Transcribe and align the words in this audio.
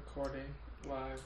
Recording 0.00 0.44
live. 0.86 1.22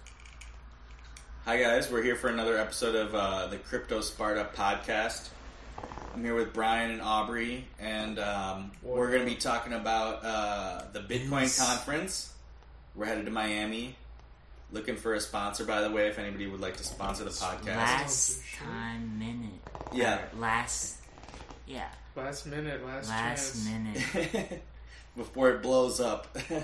Hi 1.45 1.61
guys, 1.61 1.91
we're 1.91 2.05
here 2.05 2.15
for 2.15 2.29
another 2.29 2.57
episode 2.57 2.95
of 2.95 3.13
uh, 3.17 3.49
the 3.49 3.57
Crypto 3.57 4.01
Sparta 4.01 4.47
podcast. 4.55 5.29
I'm 6.15 6.23
here 6.23 6.37
with 6.37 6.53
Brian 6.53 6.93
and 6.93 7.03
Aubrey, 7.03 7.65
and 7.81 8.21
um, 8.21 8.71
we're 8.81 9.09
going 9.11 9.25
to 9.25 9.27
be 9.29 9.35
talking 9.35 9.73
about 9.73 10.25
uh, 10.25 10.85
the 10.93 11.01
Bitcoin 11.01 11.41
Yes. 11.43 11.59
conference. 11.59 12.33
We're 12.95 13.07
headed 13.07 13.25
to 13.25 13.33
Miami. 13.33 13.97
Looking 14.71 14.95
for 14.95 15.15
a 15.15 15.21
sponsor, 15.21 15.65
by 15.65 15.81
the 15.81 15.91
way, 15.91 16.07
if 16.07 16.21
anybody 16.21 16.47
would 16.47 16.61
like 16.61 16.77
to 16.77 16.85
sponsor 16.85 17.25
the 17.25 17.31
podcast. 17.31 17.67
Last 17.77 18.43
time 18.57 19.19
minute. 19.19 19.51
Yeah. 19.93 20.21
Or 20.33 20.39
last. 20.41 20.99
Yeah. 21.67 21.89
Last 22.15 22.47
minute, 22.47 22.87
last, 22.87 23.09
Last 23.09 23.67
chance. 23.67 24.15
minute. 24.15 24.63
Before 25.17 25.51
it 25.51 25.61
blows 25.63 26.01
up, 26.01 26.37
We're 26.51 26.63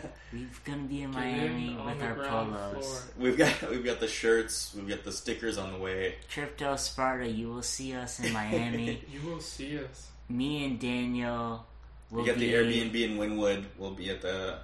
gonna 0.64 0.82
be 0.84 1.02
in 1.02 1.10
Miami 1.10 1.72
in 1.72 1.84
with 1.84 2.00
our 2.02 2.14
polos. 2.14 2.86
Floor. 2.86 3.02
We've 3.18 3.36
got 3.36 3.70
we've 3.70 3.84
got 3.84 3.98
the 4.00 4.06
shirts, 4.08 4.72
we've 4.74 4.88
got 4.88 5.02
the 5.04 5.10
stickers 5.12 5.58
on 5.58 5.72
the 5.72 5.78
way. 5.78 6.14
Crypto 6.32 6.76
Sparta, 6.76 7.28
you 7.28 7.48
will 7.48 7.62
see 7.62 7.92
us 7.94 8.20
in 8.20 8.32
Miami. 8.32 9.02
You 9.12 9.28
will 9.28 9.40
see 9.40 9.78
us. 9.78 10.08
Me 10.28 10.64
and 10.64 10.78
Daniel 10.78 11.66
will 12.10 12.20
we 12.22 12.26
got 12.26 12.38
be 12.38 12.52
the 12.52 12.54
Airbnb 12.54 12.94
in 12.94 13.18
Wynwood. 13.18 13.64
We'll 13.78 13.90
be 13.90 14.10
at 14.10 14.22
the 14.22 14.58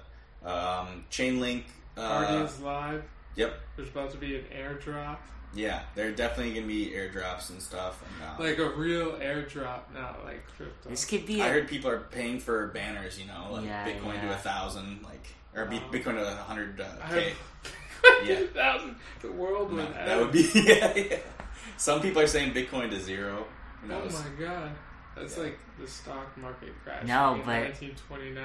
um, 0.45 1.03
Chainlink. 1.11 1.63
Party 1.95 2.37
Uh, 2.37 2.43
is 2.45 2.59
live. 2.61 3.03
yep, 3.35 3.59
There's 3.75 3.89
about 3.89 4.11
to 4.11 4.17
be 4.17 4.37
an 4.37 4.45
airdrop. 4.55 5.17
Yeah, 5.55 5.81
there 5.95 6.07
are 6.07 6.11
definitely 6.11 6.53
gonna 6.55 6.65
be 6.67 6.89
airdrops 6.91 7.49
and 7.51 7.61
stuff. 7.61 8.01
And, 8.03 8.29
uh, 8.29 8.43
Like 8.49 8.57
a 8.57 8.69
real 8.71 9.11
airdrop, 9.13 9.81
not 9.93 10.23
like 10.25 10.43
crypto. 10.57 10.89
This 10.89 11.05
could 11.05 11.25
be 11.27 11.41
I 11.41 11.47
a 11.47 11.51
heard 11.51 11.67
people 11.67 11.91
are 11.91 11.99
paying 11.99 12.39
for 12.39 12.67
banners. 12.67 13.19
You 13.19 13.27
know, 13.27 13.49
like 13.51 13.65
Yeah, 13.65 13.87
Bitcoin 13.87 14.19
to 14.21 14.31
a 14.33 14.37
thousand, 14.37 15.03
like 15.03 15.25
or 15.55 15.65
Bi- 15.65 15.75
Wow. 15.75 15.89
Bitcoin 15.91 16.15
to 16.15 16.27
a 16.27 16.35
hundred 16.35 16.81
uh, 16.81 16.85
I 17.03 17.09
k. 17.09 17.29
have 17.29 18.25
Yeah. 18.27 18.35
50,000. 18.37 18.95
The 19.21 19.31
world 19.31 19.71
No, 19.71 19.77
would 19.85 19.93
that 19.93 20.07
end. 20.09 20.21
would 20.21 20.31
be. 20.31 20.49
Yeah, 20.55 20.93
yeah. 20.95 21.17
Some 21.77 22.01
people 22.01 22.21
are 22.21 22.27
saying 22.27 22.53
Bitcoin 22.53 22.89
to 22.89 22.99
zero. 22.99 23.45
Who 23.83 23.93
Oh 23.93 24.05
my 24.09 24.43
god. 24.45 24.71
That's 25.15 25.37
Yeah. 25.37 25.43
like 25.43 25.59
the 25.79 25.87
stock 25.87 26.35
market 26.37 26.73
crash. 26.83 27.05
No, 27.05 27.35
in 27.35 27.39
but- 27.41 27.47
1929. 27.47 28.43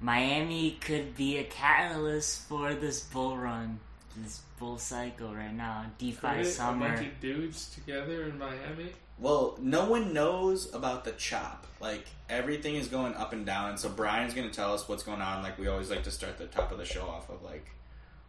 Miami 0.00 0.72
could 0.80 1.14
be 1.16 1.38
a 1.38 1.44
catalyst 1.44 2.48
for 2.48 2.74
this 2.74 3.00
bull 3.00 3.36
run, 3.38 3.78
this 4.16 4.40
bull 4.58 4.78
cycle 4.78 5.34
right 5.34 5.54
now. 5.54 5.84
Could 5.98 5.98
DeFi 5.98 6.26
it? 6.40 6.58
A 6.58 6.72
bunch 6.72 7.06
of 7.06 7.20
dudes 7.20 7.74
together 7.74 8.24
in 8.24 8.38
Miami. 8.38 8.92
Well, 9.18 9.56
no 9.60 9.88
one 9.88 10.12
knows 10.12 10.74
about 10.74 11.04
the 11.04 11.12
chop. 11.12 11.66
Like 11.80 12.06
everything 12.28 12.76
is 12.76 12.88
going 12.88 13.14
up 13.14 13.32
and 13.32 13.44
down, 13.44 13.78
so 13.78 13.88
Brian's 13.88 14.34
going 14.34 14.48
to 14.48 14.54
tell 14.54 14.74
us 14.74 14.88
what's 14.88 15.02
going 15.02 15.20
on. 15.20 15.42
Like 15.42 15.58
we 15.58 15.68
always 15.68 15.90
like 15.90 16.02
to 16.04 16.10
start 16.10 16.38
the 16.38 16.46
top 16.46 16.72
of 16.72 16.78
the 16.78 16.84
show 16.84 17.06
off 17.06 17.28
of 17.30 17.42
like, 17.42 17.66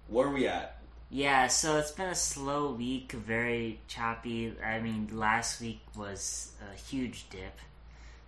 where 0.07 0.27
are 0.27 0.33
we 0.33 0.47
at? 0.47 0.79
Yeah, 1.09 1.47
so 1.47 1.77
it's 1.77 1.91
been 1.91 2.09
a 2.09 2.15
slow 2.15 2.71
week, 2.71 3.11
very 3.11 3.79
choppy. 3.87 4.53
I 4.63 4.79
mean, 4.79 5.09
last 5.13 5.61
week 5.61 5.81
was 5.95 6.51
a 6.71 6.75
huge 6.75 7.29
dip. 7.29 7.59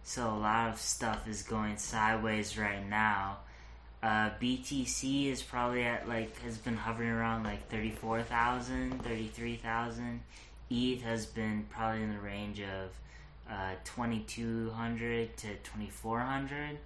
So 0.04 0.30
a 0.30 0.38
lot 0.38 0.70
of 0.70 0.80
stuff 0.80 1.28
is 1.28 1.44
going 1.44 1.78
sideways 1.78 2.58
right 2.58 2.88
now. 2.88 3.40
Uh, 4.08 4.30
BTC 4.42 5.30
is 5.30 5.44
probably 5.44 5.84
at 5.84 6.08
like 6.08 6.40
has 6.40 6.58
been 6.58 6.78
hovering 6.78 7.10
around 7.10 7.44
like 7.44 7.70
34,000, 7.70 9.04
33,000. 9.04 10.22
ETH 10.70 11.02
has 11.02 11.26
been 11.26 11.66
probably 11.70 12.04
in 12.04 12.14
the 12.14 12.20
range 12.20 12.62
of 12.62 12.90
uh, 13.52 13.74
2200 13.84 15.36
to 15.36 15.48
2400 15.48 16.78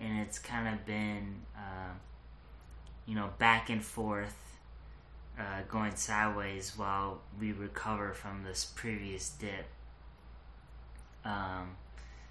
and 0.00 0.18
it's 0.18 0.40
kind 0.40 0.74
of 0.74 0.84
been 0.84 1.42
uh, 1.56 1.92
you 3.06 3.14
know 3.14 3.30
back 3.38 3.70
and 3.70 3.84
forth 3.84 4.58
uh, 5.38 5.62
going 5.68 5.94
sideways 5.94 6.72
while 6.76 7.20
we 7.38 7.52
recover 7.52 8.12
from 8.12 8.42
this 8.42 8.64
previous 8.64 9.30
dip. 9.30 9.66
Um, 11.24 11.76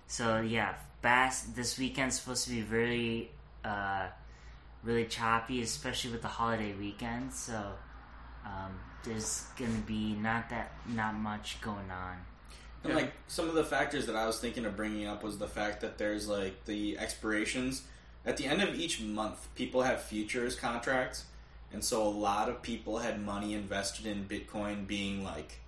so 0.07 0.41
yeah, 0.41 0.73
Bass 1.01 1.43
this 1.55 1.79
weekend's 1.79 2.19
supposed 2.19 2.43
to 2.43 2.49
be 2.49 2.63
really, 2.63 3.31
really 4.83 5.05
choppy, 5.05 5.61
especially 5.61 6.11
with 6.11 6.21
the 6.21 6.27
holiday 6.27 6.73
weekend. 6.73 7.33
So 7.33 7.73
um, 8.45 8.79
there's 9.03 9.45
gonna 9.57 9.71
be 9.85 10.13
not 10.13 10.49
that 10.49 10.73
not 10.87 11.15
much 11.15 11.59
going 11.61 11.89
on. 11.91 12.17
And 12.83 12.91
Yeah. 12.91 12.99
like 12.99 13.13
some 13.27 13.47
of 13.47 13.55
the 13.55 13.63
factors 13.63 14.05
that 14.07 14.15
I 14.15 14.25
was 14.25 14.39
thinking 14.39 14.65
of 14.65 14.75
bringing 14.75 15.07
up 15.07 15.23
was 15.23 15.37
the 15.37 15.47
fact 15.47 15.81
that 15.81 15.97
there's 15.97 16.27
like 16.27 16.65
the 16.65 16.97
expirations 16.97 17.83
at 18.25 18.37
the 18.37 18.45
end 18.45 18.61
of 18.61 18.75
each 18.75 18.99
month. 18.99 19.47
People 19.55 19.83
have 19.83 20.01
futures 20.01 20.55
contracts, 20.55 21.25
and 21.71 21.83
so 21.83 22.05
a 22.05 22.09
lot 22.09 22.49
of 22.49 22.61
people 22.61 22.99
had 22.99 23.21
money 23.21 23.53
invested 23.53 24.05
in 24.05 24.25
Bitcoin 24.25 24.85
being 24.85 25.23
like 25.23 25.59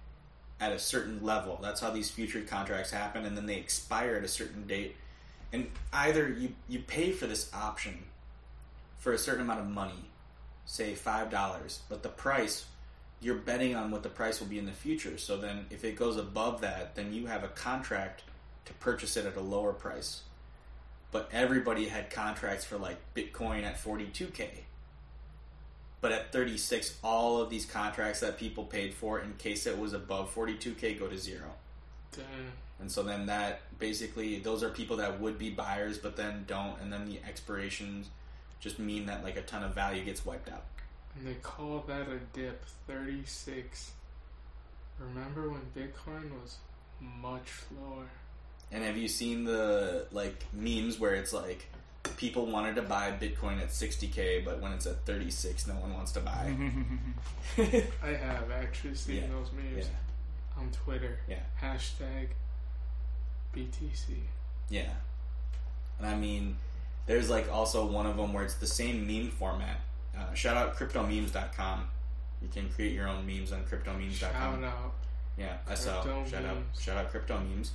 at 0.60 0.72
a 0.72 0.80
certain 0.80 1.24
level. 1.24 1.60
That's 1.62 1.82
how 1.82 1.90
these 1.90 2.10
future 2.10 2.42
contracts 2.42 2.92
happen, 2.92 3.26
and 3.26 3.36
then 3.36 3.46
they 3.46 3.56
expire 3.58 4.16
at 4.16 4.24
a 4.24 4.28
certain 4.28 4.68
date. 4.68 4.96
And 5.54 5.72
either 5.94 6.28
you 6.30 6.54
you 6.68 6.80
pay 6.80 7.12
for 7.12 7.28
this 7.28 7.50
option 7.54 8.04
for 8.98 9.14
a 9.14 9.18
certain 9.18 9.42
amount 9.42 9.60
of 9.60 9.68
money, 9.68 10.10
say 10.66 10.96
five 10.96 11.30
dollars, 11.30 11.82
but 11.90 12.04
the 12.04 12.10
price 12.10 12.66
you're 13.22 13.36
betting 13.36 13.76
on 13.76 13.92
what 13.92 14.04
the 14.04 14.10
price 14.10 14.40
will 14.40 14.48
be 14.48 14.60
in 14.60 14.66
the 14.66 14.72
future. 14.72 15.18
So 15.18 15.38
then, 15.38 15.66
if 15.70 15.84
it 15.84 15.96
goes 15.96 16.18
above 16.18 16.62
that, 16.62 16.96
then 16.96 17.14
you 17.14 17.26
have 17.28 17.44
a 17.44 17.48
contract 17.48 18.24
to 18.66 18.74
purchase 18.74 19.18
it 19.18 19.26
at 19.26 19.36
a 19.36 19.42
lower 19.42 19.74
price. 19.74 20.22
But 21.12 21.30
everybody 21.32 21.88
had 21.88 22.10
contracts 22.10 22.66
for 22.66 22.78
like 22.78 22.98
Bitcoin 23.16 23.64
at 23.64 23.82
42k. 23.82 24.48
But 26.02 26.12
at 26.12 26.32
36, 26.32 26.98
all 27.04 27.42
of 27.42 27.50
these 27.50 27.66
contracts 27.66 28.20
that 28.20 28.38
people 28.38 28.66
paid 28.66 28.94
for 28.94 29.20
in 29.20 29.34
case 29.36 29.66
it 29.66 29.78
was 29.78 29.94
above 29.94 30.34
42k 30.36 31.00
go 31.00 31.08
to 31.08 31.18
zero. 31.18 31.52
And 32.80 32.92
so 32.92 33.02
then 33.02 33.26
that 33.28 33.62
basically 33.80 34.40
those 34.40 34.62
are 34.62 34.70
people 34.70 34.98
that 34.98 35.20
would 35.20 35.40
be 35.40 35.50
buyers 35.50 35.98
but 35.98 36.16
then 36.16 36.44
don't 36.48 36.80
and 36.82 36.92
then 36.92 37.06
the 37.06 37.20
expirations 37.28 38.10
just 38.60 38.80
mean 38.80 39.06
that 39.08 39.24
like 39.24 39.38
a 39.38 39.42
ton 39.42 39.64
of 39.64 39.74
value 39.76 40.04
gets 40.04 40.26
wiped 40.26 40.50
out. 40.50 40.64
And 41.18 41.28
they 41.28 41.36
call 41.36 41.84
that 41.88 42.08
a 42.10 42.20
dip. 42.34 42.66
36. 42.88 43.92
Remember 45.00 45.50
when 45.50 45.62
Bitcoin 45.76 46.32
was 46.42 46.58
much 47.02 47.52
lower? 47.82 48.06
And 48.72 48.84
have 48.84 48.98
you 48.98 49.08
seen 49.08 49.44
the 49.44 50.08
like 50.12 50.44
memes 50.54 51.00
where 51.00 51.16
it's 51.16 51.34
like 51.34 51.70
people 52.18 52.46
wanted 52.46 52.76
to 52.76 52.82
buy 52.82 53.12
Bitcoin 53.12 53.60
at 53.62 53.70
60k, 53.70 54.44
but 54.46 54.62
when 54.62 54.72
it's 54.72 54.86
at 54.86 55.06
36, 55.06 55.68
no 55.68 55.74
one 55.76 55.94
wants 55.94 56.12
to 56.14 56.20
buy? 56.22 56.56
I 57.58 58.08
have 58.08 58.52
actually 58.52 58.96
seen 58.96 59.16
Yeah. 59.18 59.28
those 59.28 59.50
yeah, 59.56 59.76
memes 59.76 59.86
on 60.58 60.72
Twitter. 60.72 61.20
Yeah. 61.28 61.40
Hashtag 61.62 62.30
BTC. 63.56 64.16
yeah. 64.70 64.94
And 65.98 66.08
I 66.08 66.16
mean, 66.16 66.58
there's 67.06 67.30
like 67.30 67.52
also 67.52 67.86
one 67.86 68.06
of 68.06 68.18
them 68.18 68.34
where 68.34 68.44
it's 68.44 68.56
the 68.56 68.68
same 68.68 69.06
meme 69.08 69.30
format. 69.30 69.82
Uh, 70.18 70.34
shout 70.34 70.58
out 70.58 70.76
cryptomemes.com. 70.76 71.88
You 72.42 72.48
can 72.50 72.70
create 72.70 72.94
your 72.94 73.08
own 73.08 73.26
memes 73.26 73.52
on 73.52 73.64
cryptomemes.com. 73.64 74.12
Shout 74.12 74.64
out. 74.64 74.94
Yeah, 75.38 75.58
I 75.68 75.76
saw. 75.76 76.02
Crypto 76.02 76.26
Shout 76.30 76.46
out, 76.46 76.58
shout 76.80 76.98
out 76.98 77.12
crypto 77.12 77.40
memes. 77.40 77.72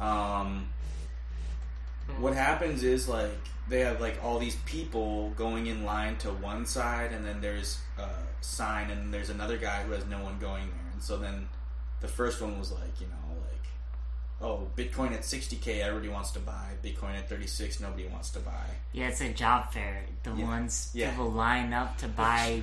Um, 0.00 0.68
what 2.18 2.34
happens 2.34 2.82
is 2.82 3.08
like 3.08 3.30
they 3.68 3.80
have 3.80 4.00
like 4.00 4.22
all 4.22 4.38
these 4.38 4.56
people 4.66 5.30
going 5.30 5.66
in 5.66 5.84
line 5.84 6.16
to 6.18 6.28
one 6.28 6.66
side, 6.66 7.12
and 7.12 7.24
then 7.24 7.40
there's 7.40 7.78
a 7.98 8.08
sign, 8.40 8.90
and 8.90 9.12
there's 9.12 9.30
another 9.30 9.56
guy 9.56 9.82
who 9.82 9.92
has 9.92 10.04
no 10.06 10.22
one 10.22 10.38
going 10.38 10.66
there, 10.66 10.92
and 10.92 11.02
so 11.02 11.16
then 11.16 11.48
the 12.00 12.08
first 12.08 12.42
one 12.42 12.58
was 12.58 12.72
like, 12.72 13.00
you 13.00 13.06
know, 13.06 13.21
oh, 14.42 14.66
Bitcoin 14.76 15.12
at 15.12 15.20
60k, 15.22 15.80
everybody 15.80 16.08
wants 16.08 16.32
to 16.32 16.40
buy. 16.40 16.66
Bitcoin 16.84 17.14
at 17.16 17.28
36, 17.28 17.80
nobody 17.80 18.06
wants 18.08 18.30
to 18.30 18.40
buy. 18.40 18.66
yeah, 18.92 19.08
it's 19.08 19.20
a 19.20 19.32
job 19.32 19.72
fair. 19.72 20.02
The 20.24 20.32
Yeah. 20.34 20.44
ones 20.44 20.90
Yeah. 20.94 21.10
people 21.10 21.30
line 21.30 21.72
up 21.72 21.96
to 21.98 22.08
buy 22.22 22.60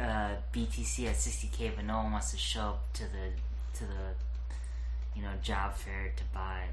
uh, 0.00 0.36
BTC 0.52 1.06
at 1.08 1.16
60k, 1.16 1.72
but 1.74 1.84
no 1.84 1.96
one 1.98 2.12
wants 2.12 2.30
to 2.32 2.36
show 2.36 2.60
up 2.60 2.92
to 2.94 3.04
the 3.04 3.32
to 3.78 3.84
the 3.84 4.14
you 5.14 5.22
know 5.22 5.32
job 5.42 5.74
fair 5.74 6.12
to 6.16 6.24
buy 6.34 6.64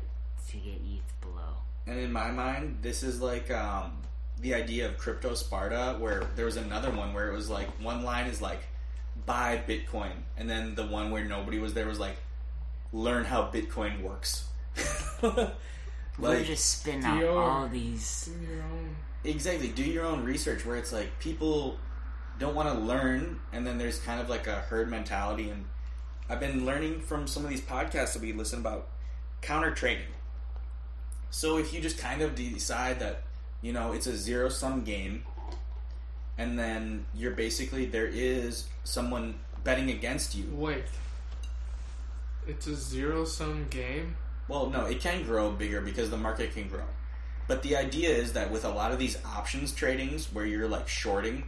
to 0.50 0.58
get 0.58 0.74
ETH 0.76 1.22
below. 1.22 1.56
And 1.88 2.00
in 2.00 2.12
my 2.12 2.32
mind, 2.32 2.80
this 2.82 3.04
is 3.04 3.22
like 3.22 3.50
um, 3.52 3.94
the 4.42 4.54
idea 4.54 4.88
of 4.88 4.98
crypto 4.98 5.34
Sparta, 5.36 5.96
where 6.00 6.26
there 6.36 6.46
was 6.46 6.58
another 6.58 6.92
one 6.92 7.14
where 7.14 7.30
it 7.32 7.34
was 7.36 7.50
like 7.50 7.68
one 7.82 8.04
line 8.04 8.28
is 8.28 8.42
like 8.42 8.62
buy 9.26 9.62
Bitcoin, 9.68 10.12
and 10.38 10.50
then 10.50 10.76
the 10.76 10.86
one 10.86 11.12
where 11.12 11.24
nobody 11.26 11.60
was 11.60 11.74
there 11.74 11.88
was 11.88 12.00
like 12.00 12.18
learn 12.94 13.26
how 13.26 13.50
Bitcoin 13.52 14.02
works. 14.02 14.46
We're 16.20 16.44
just 16.44 16.80
spitting 16.80 17.04
out 17.04 17.22
Dior. 17.22 17.36
all 17.36 17.68
these. 17.68 18.30
Do 18.32 18.54
your 18.54 18.64
own. 18.64 18.96
exactly, 19.24 19.70
do 19.70 19.84
your 19.84 20.06
own 20.06 20.24
research. 20.24 20.66
Where 20.66 20.78
it's 20.78 20.94
like 20.94 21.20
people 21.20 21.78
don't 22.40 22.56
want 22.56 22.70
to 22.70 22.80
learn, 22.80 23.40
and 23.52 23.66
then 23.66 23.78
there's 23.80 24.00
kind 24.00 24.22
of 24.22 24.30
like 24.30 24.46
a 24.48 24.56
herd 24.56 24.90
mentality. 24.90 25.50
And 25.50 25.66
I've 26.30 26.40
been 26.40 26.66
learning 26.66 27.02
from 27.02 27.28
some 27.28 27.44
of 27.44 27.50
these 27.50 27.62
podcasts 27.62 28.14
that 28.14 28.22
we 28.22 28.32
listen 28.32 28.60
about 28.60 28.90
counter 29.42 29.72
trading. 29.72 30.06
So 31.32 31.58
if 31.58 31.74
you 31.74 31.82
just 31.82 31.98
kind 31.98 32.22
of 32.22 32.36
decide 32.36 33.00
that 33.00 33.24
you 33.64 33.74
know 33.74 33.92
it's 33.94 34.06
a 34.06 34.16
zero 34.16 34.50
sum 34.50 34.84
game, 34.84 35.24
and 36.38 36.60
then 36.60 37.08
you're 37.16 37.32
basically 37.32 37.86
there 37.86 38.08
is 38.08 38.68
someone 38.84 39.40
betting 39.64 39.90
against 39.90 40.36
you. 40.36 40.46
Wait. 40.54 40.84
It's 42.48 42.68
a 42.68 42.76
zero 42.76 43.26
sum 43.26 43.68
game? 43.70 44.16
Well, 44.48 44.70
no, 44.70 44.86
it 44.86 45.00
can 45.00 45.24
grow 45.24 45.52
bigger 45.52 45.82
because 45.82 46.10
the 46.10 46.18
market 46.18 46.54
can 46.54 46.68
grow. 46.68 46.84
But 47.48 47.64
the 47.64 47.76
idea 47.76 48.10
is 48.10 48.34
that 48.34 48.52
with 48.52 48.66
a 48.66 48.70
lot 48.70 48.92
of 48.92 49.00
these 49.00 49.18
options 49.26 49.74
tradings 49.74 50.32
where 50.34 50.46
you're 50.46 50.68
like 50.68 50.88
shorting, 50.88 51.44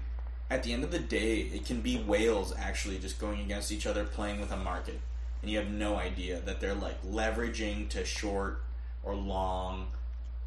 at 0.50 0.63
the 0.63 0.74
end 0.74 0.83
of 0.83 0.92
the 0.92 1.00
day, 1.00 1.39
it 1.39 1.65
can 1.65 1.81
be 1.81 1.97
whales 1.97 2.53
actually 2.57 3.00
just 3.00 3.19
going 3.19 3.42
against 3.42 3.71
each 3.71 3.86
other 3.88 4.03
playing 4.03 4.39
with 4.39 4.51
a 4.51 4.57
market. 4.57 5.00
And 5.42 5.51
you 5.51 5.57
have 5.57 5.69
no 5.69 5.95
idea 5.95 6.39
that 6.42 6.59
they're 6.59 6.74
like 6.74 7.01
leveraging 7.03 7.89
to 7.89 8.06
short 8.06 8.62
or 9.03 9.15
long 9.15 9.88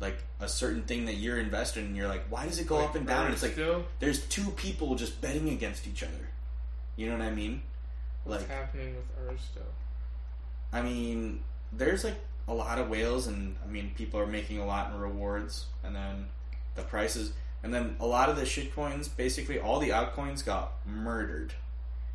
like 0.01 0.19
a 0.41 0.49
certain 0.49 0.83
thing 0.83 1.07
that 1.07 1.15
you're 1.15 1.39
invested 1.39 1.85
in. 1.85 1.97
You're 1.97 2.09
like, 2.09 2.25
why 2.31 2.47
does 2.47 2.59
it 2.59 2.67
go 2.67 2.77
Like 2.77 2.89
up 2.91 2.95
and 2.97 3.07
down? 3.07 3.25
And 3.27 3.35
it's 3.35 3.43
like 3.43 3.53
still? 3.53 3.85
there's 3.99 4.25
two 4.27 4.51
people 4.51 4.95
just 4.95 5.21
betting 5.21 5.49
against 5.49 5.87
each 5.89 6.03
other. 6.03 6.29
You 6.97 7.07
know 7.11 7.19
what 7.19 7.27
I 7.27 7.31
mean? 7.31 7.63
What's 8.25 8.43
Like, 8.43 8.51
happening 8.51 8.95
with 8.95 9.29
Ursto? 9.29 9.63
I 10.73 10.83
mean, 10.83 11.43
there's 11.73 12.05
like 12.05 12.17
a 12.47 12.55
lot 12.55 12.79
of 12.79 12.89
whales, 12.89 13.27
and 13.27 13.57
I 13.65 13.71
mean, 13.71 13.93
people 13.97 14.21
are 14.21 14.27
making 14.27 14.59
a 14.59 14.67
lot 14.67 14.93
in 14.93 14.99
rewards, 15.01 15.67
and 15.85 15.95
then 15.95 16.27
the 16.75 16.83
prices, 16.83 17.33
and 17.63 17.73
then 17.73 17.97
a 18.01 18.07
lot 18.07 18.29
of 18.29 18.37
the 18.37 18.47
shit 18.47 18.75
coins, 18.75 19.09
basically 19.09 19.59
all 19.59 19.79
the 19.81 19.91
altcoins 19.91 20.45
got 20.45 20.73
murdered. 20.87 21.53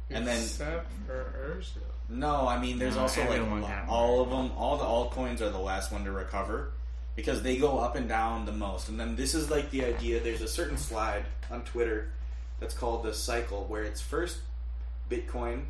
And 0.09 0.27
then- 0.27 0.37
Except 0.41 0.87
for. 1.07 1.61
No, 2.09 2.47
I 2.47 2.59
mean, 2.59 2.77
there's 2.77 2.95
No, 2.95 3.03
also 3.03 3.21
like 3.27 3.41
all 3.87 4.21
of 4.21 4.29
them. 4.29 4.51
All 4.57 4.77
the 4.77 4.83
altcoins 4.83 5.41
are 5.41 5.49
the 5.49 5.57
last 5.57 5.91
one 5.91 6.03
to 6.03 6.11
recover 6.11 6.73
because 7.15 7.41
they 7.41 7.57
go 7.57 7.79
up 7.79 7.95
and 7.95 8.07
down 8.09 8.45
the 8.45 8.51
most. 8.51 8.89
And 8.89 8.99
then 8.99 9.15
this 9.15 9.33
is 9.33 9.49
like 9.49 9.71
the 9.71 9.85
idea. 9.85 10.19
There's 10.19 10.41
a 10.41 10.47
certain 10.47 10.77
slide 10.77 11.25
on 11.49 11.63
Twitter 11.63 12.11
that's 12.59 12.73
called 12.73 13.03
the 13.03 13.13
cycle, 13.13 13.65
where 13.65 13.83
it's 13.83 14.01
first 14.01 14.39
Bitcoin, 15.09 15.63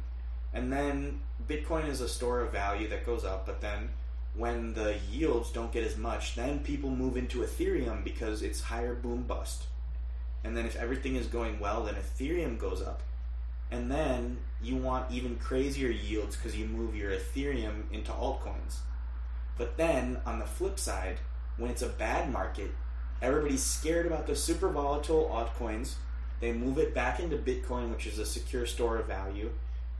and 0.53 0.71
then 0.71 1.21
Bitcoin 1.47 1.87
is 1.87 2.01
a 2.01 2.07
store 2.07 2.41
of 2.41 2.51
value 2.51 2.87
that 2.89 3.05
goes 3.05 3.25
up, 3.25 3.45
but 3.45 3.61
then 3.61 3.89
when 4.35 4.73
the 4.73 4.95
yields 5.11 5.51
don't 5.51 5.71
get 5.71 5.83
as 5.83 5.97
much, 5.97 6.35
then 6.35 6.59
people 6.59 6.89
move 6.89 7.17
into 7.17 7.39
Ethereum 7.39 8.03
because 8.03 8.41
it's 8.41 8.61
higher 8.61 8.95
boom 8.95 9.23
bust. 9.23 9.65
And 10.43 10.57
then 10.57 10.65
if 10.65 10.75
everything 10.75 11.15
is 11.15 11.27
going 11.27 11.59
well, 11.59 11.83
then 11.83 11.95
Ethereum 11.95 12.57
goes 12.57 12.81
up. 12.81 13.01
And 13.71 13.89
then 13.89 14.37
you 14.61 14.75
want 14.75 15.11
even 15.11 15.37
crazier 15.37 15.89
yields 15.89 16.35
because 16.35 16.57
you 16.57 16.65
move 16.65 16.95
your 16.95 17.11
Ethereum 17.11 17.91
into 17.91 18.11
altcoins. 18.11 18.77
But 19.57 19.77
then 19.77 20.19
on 20.25 20.39
the 20.39 20.45
flip 20.45 20.79
side, 20.79 21.19
when 21.57 21.71
it's 21.71 21.81
a 21.81 21.89
bad 21.89 22.31
market, 22.31 22.71
everybody's 23.21 23.63
scared 23.63 24.05
about 24.05 24.27
the 24.27 24.35
super 24.35 24.69
volatile 24.69 25.29
altcoins. 25.31 25.95
They 26.39 26.51
move 26.51 26.77
it 26.77 26.93
back 26.93 27.19
into 27.19 27.37
Bitcoin, 27.37 27.89
which 27.91 28.05
is 28.05 28.19
a 28.19 28.25
secure 28.25 28.65
store 28.65 28.97
of 28.97 29.07
value. 29.07 29.51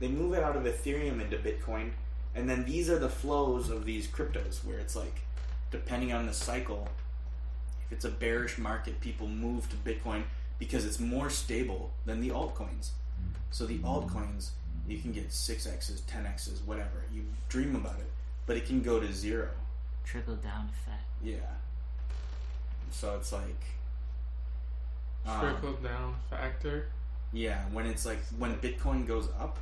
They 0.04 0.10
move 0.10 0.34
it 0.34 0.42
out 0.42 0.54
of 0.54 0.64
Ethereum 0.64 1.22
into 1.22 1.38
Bitcoin. 1.38 1.92
And 2.34 2.46
then 2.46 2.66
these 2.66 2.90
are 2.90 2.98
the 2.98 3.08
flows 3.08 3.70
of 3.70 3.86
these 3.86 4.06
cryptos 4.06 4.62
where 4.62 4.78
it's 4.78 4.94
like, 4.94 5.22
depending 5.70 6.12
on 6.12 6.26
the 6.26 6.34
cycle, 6.34 6.88
if 7.86 7.92
it's 7.92 8.04
a 8.04 8.10
bearish 8.10 8.58
market, 8.58 9.00
people 9.00 9.26
move 9.26 9.66
to 9.70 9.76
Bitcoin 9.76 10.24
because 10.58 10.84
it's 10.84 11.00
more 11.00 11.30
stable 11.30 11.90
than 12.04 12.20
the 12.20 12.28
altcoins. 12.28 12.90
So 13.50 13.64
the 13.64 13.78
altcoins, 13.78 14.50
you 14.86 14.98
can 14.98 15.12
get 15.12 15.30
6x's, 15.30 16.02
10x's, 16.02 16.60
whatever. 16.66 17.04
You 17.10 17.22
dream 17.48 17.74
about 17.74 17.98
it, 17.98 18.10
but 18.44 18.58
it 18.58 18.66
can 18.66 18.82
go 18.82 19.00
to 19.00 19.10
zero. 19.10 19.48
Trickle 20.04 20.36
down 20.36 20.68
effect. 20.68 21.04
Yeah. 21.22 21.36
So 22.90 23.16
it's 23.16 23.32
like. 23.32 23.64
um, 25.26 25.40
Trickle 25.40 25.72
down 25.82 26.16
factor. 26.28 26.88
yeah, 27.32 27.64
when 27.72 27.86
it's 27.86 28.04
like 28.04 28.18
when 28.38 28.56
Bitcoin 28.58 29.06
goes 29.06 29.30
up, 29.40 29.58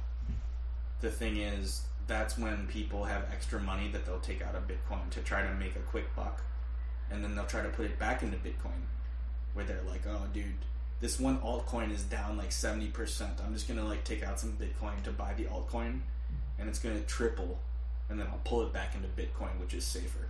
the 1.03 1.11
thing 1.11 1.37
is 1.37 1.83
that's 2.07 2.39
when 2.39 2.67
people 2.69 3.05
have 3.05 3.25
extra 3.33 3.61
money 3.61 3.89
that 3.93 4.07
they'll 4.07 4.21
take 4.21 4.41
out 4.43 4.55
of 4.55 4.67
Bitcoin 4.67 5.11
to 5.11 5.21
try 5.21 5.43
to 5.43 5.55
make 5.55 5.77
a 5.77 5.81
quick 5.81 6.15
buck, 6.17 6.43
and 7.11 7.23
then 7.23 7.35
they'll 7.35 7.45
try 7.45 7.63
to 7.63 7.69
put 7.69 7.85
it 7.85 7.99
back 7.99 8.23
into 8.23 8.39
Bitcoin, 8.39 8.87
where 9.53 9.65
they're 9.65 9.83
like, 9.83 10.07
"Oh, 10.07 10.27
dude, 10.33 10.55
this 11.01 11.21
one 11.21 11.39
altcoin 11.41 11.93
is 11.93 12.05
down 12.05 12.39
like 12.39 12.53
seventy 12.53 12.89
percent. 12.89 13.41
I'm 13.45 13.53
just 13.53 13.69
gonna 13.69 13.85
like 13.85 14.05
take 14.05 14.23
out 14.23 14.41
some 14.41 14.53
Bitcoin 14.53 15.03
to 15.03 15.11
buy 15.11 15.35
the 15.35 15.45
altcoin, 15.45 16.01
and 16.59 16.69
it's 16.69 16.79
gonna 16.79 17.01
triple, 17.01 17.59
and 18.09 18.19
then 18.19 18.27
I'll 18.29 18.41
pull 18.45 18.63
it 18.63 18.73
back 18.73 18.95
into 18.95 19.09
Bitcoin, 19.09 19.61
which 19.61 19.75
is 19.75 19.85
safer." 19.85 20.29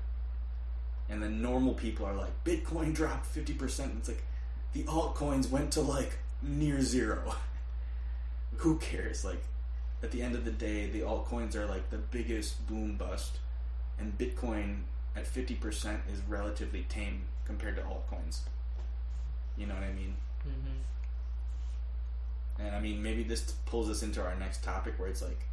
And 1.09 1.23
then 1.23 1.43
normal 1.43 1.75
people 1.75 2.07
are 2.07 2.15
like, 2.15 2.45
"Bitcoin 2.45 2.95
dropped 2.95 3.27
fifty 3.27 3.55
percent." 3.55 3.91
And 3.93 4.01
It's 4.01 4.09
like 4.09 4.25
the 4.73 4.85
altcoins 4.85 5.51
went 5.51 5.73
to 5.73 5.83
like 5.83 6.19
near 6.41 6.81
zero. 6.81 7.35
Who 8.57 8.79
cares? 8.79 9.25
Like, 9.25 9.43
at 10.03 10.11
the 10.11 10.23
end 10.23 10.35
of 10.35 10.45
the 10.45 10.51
day, 10.51 10.89
the 10.89 11.01
altcoins 11.01 11.55
are 11.55 11.67
like 11.67 11.91
the 11.91 11.99
biggest 11.99 12.67
boom 12.67 12.97
bust, 12.97 13.39
and 13.99 14.19
Bitcoin 14.19 14.83
at 15.15 15.25
50% 15.27 16.01
is 16.13 16.21
relatively 16.29 16.85
tame 16.89 17.27
compared 17.45 17.77
to 17.77 17.83
altcoins. 17.83 18.41
You 19.57 19.67
know 19.67 19.75
what 19.75 19.85
I 19.85 19.93
mean? 19.93 20.17
Mm-hmm. 20.47 20.79
And 22.63 22.75
I 22.75 22.81
mean, 22.81 23.03
maybe 23.03 23.23
this 23.23 23.53
pulls 23.67 23.89
us 23.91 24.03
into 24.03 24.23
our 24.23 24.35
next 24.35 24.63
topic 24.63 24.99
where 24.99 25.09
it's 25.09 25.23
like 25.23 25.47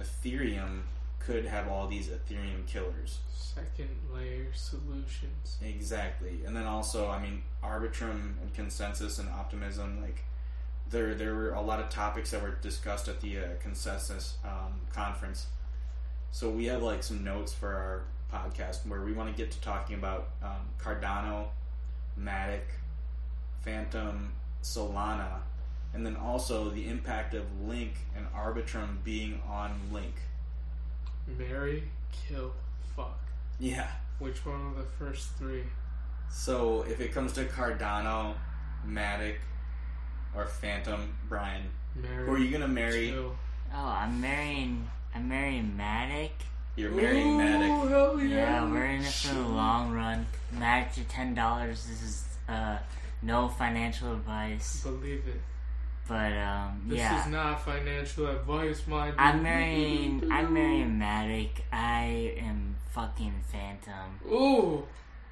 Ethereum 0.00 0.82
could 1.18 1.44
have 1.44 1.68
all 1.68 1.86
these 1.86 2.08
Ethereum 2.08 2.66
killers. 2.66 3.18
Second 3.34 3.90
layer 4.12 4.46
solutions. 4.54 5.58
Exactly, 5.62 6.40
and 6.46 6.56
then 6.56 6.64
also, 6.64 7.10
I 7.10 7.20
mean, 7.20 7.42
Arbitrum 7.62 8.40
and 8.40 8.54
consensus 8.54 9.18
and 9.18 9.28
optimism. 9.28 10.00
Like, 10.00 10.24
there 10.92 11.14
there 11.14 11.34
were 11.34 11.52
a 11.52 11.60
lot 11.60 11.80
of 11.80 11.88
topics 11.88 12.30
that 12.30 12.42
were 12.42 12.56
discussed 12.62 13.08
at 13.08 13.20
the 13.20 13.38
uh, 13.38 13.42
consensus 13.60 14.36
um, 14.44 14.80
conference. 14.92 15.46
So 16.30 16.48
we 16.50 16.66
have 16.66 16.82
like 16.82 17.02
some 17.02 17.24
notes 17.24 17.52
for 17.52 17.68
our 17.68 18.02
podcast 18.32 18.86
where 18.86 19.02
we 19.02 19.12
want 19.12 19.34
to 19.34 19.36
get 19.36 19.50
to 19.50 19.60
talking 19.60 19.96
about 19.96 20.28
um, 20.42 20.68
Cardano, 20.78 21.46
Matic, 22.18 22.62
Fantom, 23.62 24.32
Solana, 24.62 25.40
and 25.94 26.06
then 26.06 26.16
also 26.16 26.70
the 26.70 26.88
impact 26.88 27.34
of 27.34 27.44
Link 27.66 27.94
and 28.16 28.26
Arbitrum 28.32 29.02
being 29.04 29.42
on 29.50 29.78
Link. 29.92 30.14
Mary, 31.38 31.84
kill, 32.10 32.52
fuck. 32.96 33.18
Yeah. 33.58 33.88
Which 34.18 34.44
one 34.46 34.66
of 34.66 34.76
the 34.76 34.84
first 34.98 35.36
three? 35.36 35.64
So 36.30 36.84
if 36.88 37.00
it 37.00 37.12
comes 37.12 37.32
to 37.34 37.44
Cardano, 37.44 38.34
Matic, 38.86 39.36
or 40.34 40.46
Fantom, 40.46 41.14
Brian, 41.28 41.62
Marry. 41.94 42.26
who 42.26 42.34
are 42.34 42.38
you 42.38 42.50
gonna 42.50 42.68
marry? 42.68 43.10
Kill. 43.10 43.36
Oh, 43.74 43.86
I'm 43.86 44.20
marrying. 44.20 44.88
I'm 45.14 45.28
marrying 45.28 45.74
Matic. 45.78 46.30
You're 46.76 46.90
marrying 46.90 47.36
Matic. 47.38 47.84
Ooh, 47.84 47.88
hell 47.88 48.20
yeah. 48.20 48.36
Yeah, 48.36 48.70
we're 48.70 48.84
in 48.86 49.00
it 49.02 49.12
for 49.12 49.34
the 49.34 49.40
long 49.42 49.92
run. 49.92 50.26
Matic 50.54 50.94
to 50.94 51.04
ten 51.04 51.34
dollars. 51.34 51.86
This 51.86 52.02
is 52.02 52.24
uh, 52.48 52.78
no 53.22 53.48
financial 53.48 54.12
advice, 54.14 54.82
Believe 54.82 55.22
it. 55.28 55.40
but 56.08 56.32
um, 56.32 56.82
This 56.86 56.98
yeah. 56.98 57.20
is 57.24 57.30
not 57.30 57.62
financial 57.64 58.26
advice, 58.26 58.82
my 58.86 59.10
dude. 59.10 59.18
I'm 59.18 59.42
marrying. 59.42 60.28
I'm 60.32 60.52
marrying 60.54 60.98
Matic. 60.98 61.50
I 61.72 62.34
am 62.38 62.76
fucking 62.92 63.34
Fantom. 63.50 64.18
Ooh, 64.30 64.84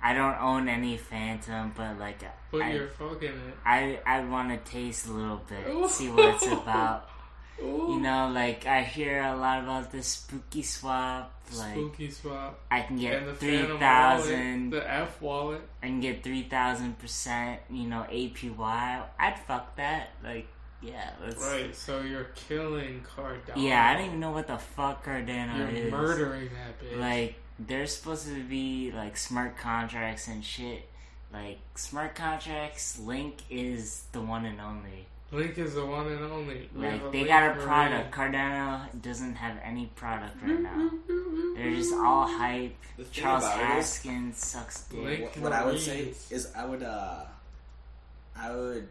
I 0.03 0.15
don't 0.15 0.41
own 0.41 0.69
any 0.69 0.97
Fantom, 0.97 1.73
but 1.77 1.99
like 1.99 2.23
but 2.51 2.63
I, 2.63 2.73
you're 2.73 2.89
fucking 2.89 3.29
it. 3.29 3.55
I 3.65 4.01
I 4.07 4.25
want 4.25 4.51
to 4.51 4.71
taste 4.71 5.07
a 5.07 5.13
little 5.13 5.43
Ooh. 5.53 5.83
bit, 5.83 5.91
see 5.91 6.09
what 6.09 6.35
it's 6.35 6.47
about. 6.47 7.09
Ooh. 7.63 7.93
You 7.93 8.01
know, 8.01 8.31
like 8.33 8.67
I 8.67 8.83
hear 8.83 9.23
a 9.23 9.37
lot 9.37 9.63
about 9.63 9.93
this 9.93 10.07
spooky 10.07 10.63
swap. 10.63 11.35
Like 11.57 11.73
Spooky 11.73 12.11
swap. 12.11 12.61
I 12.71 12.83
can 12.83 12.97
get 12.97 13.27
the 13.27 13.35
three 13.35 13.67
thousand. 13.79 14.71
the 14.71 14.91
F 14.91 15.21
wallet. 15.21 15.63
I 15.83 15.87
can 15.87 16.01
get 16.01 16.23
three 16.23 16.45
thousand 16.45 16.99
percent. 16.99 17.61
You 17.69 17.89
know, 17.89 18.07
APY. 18.11 19.03
I'd 19.19 19.39
fuck 19.47 19.77
that. 19.77 20.11
Like, 20.23 20.47
yeah, 20.81 21.11
let's. 21.23 21.43
Right, 21.43 21.75
so 21.75 22.01
you're 22.01 22.29
killing 22.35 23.05
Cardano. 23.17 23.57
Yeah, 23.57 23.85
I 23.85 23.95
don't 23.95 24.07
even 24.07 24.21
know 24.21 24.31
what 24.31 24.47
the 24.47 24.59
fuck 24.59 25.05
Cardano 25.05 25.69
is. 25.71 25.79
You're 25.79 25.91
murdering 25.91 26.51
that 26.55 26.81
bitch. 26.81 26.99
Like, 26.99 27.35
there's 27.67 27.95
supposed 27.97 28.27
to 28.27 28.43
be 28.45 28.93
like 28.95 29.17
smart 29.17 29.57
contracts 29.57 30.29
and 30.29 30.45
shit. 30.45 30.89
Like 31.33 31.59
smart 31.77 32.15
contracts, 32.15 32.99
Link 32.99 33.37
is 33.51 34.05
the 34.13 34.21
one 34.21 34.45
and 34.45 34.61
only. 34.61 35.07
Link 35.33 35.57
is 35.59 35.75
the 35.75 35.87
one 35.87 36.09
and 36.09 36.25
only. 36.25 36.69
We 36.75 36.83
Like 36.87 37.13
they 37.13 37.19
Link 37.19 37.29
got 37.29 37.53
a 37.53 37.55
for 37.55 37.61
product. 37.67 38.13
Cardano 38.13 39.01
doesn't 39.01 39.35
have 39.37 39.57
any 39.63 39.87
product 39.95 40.37
right 40.43 40.61
now. 40.61 40.91
They're 41.55 41.75
just 41.75 41.95
all 41.95 42.27
hype. 42.27 42.75
Charles 43.13 43.45
about 43.45 43.59
Haskins 43.61 44.39
sucks 44.45 44.83
dick. 44.89 45.01
Link- 45.05 45.21
What, 45.37 45.39
what 45.39 45.53
I 45.53 45.65
would 45.65 45.79
say 45.79 46.13
is 46.31 46.51
I 46.57 46.65
would 46.65 46.83
uh 46.83 47.25
I 48.37 48.51
would 48.55 48.89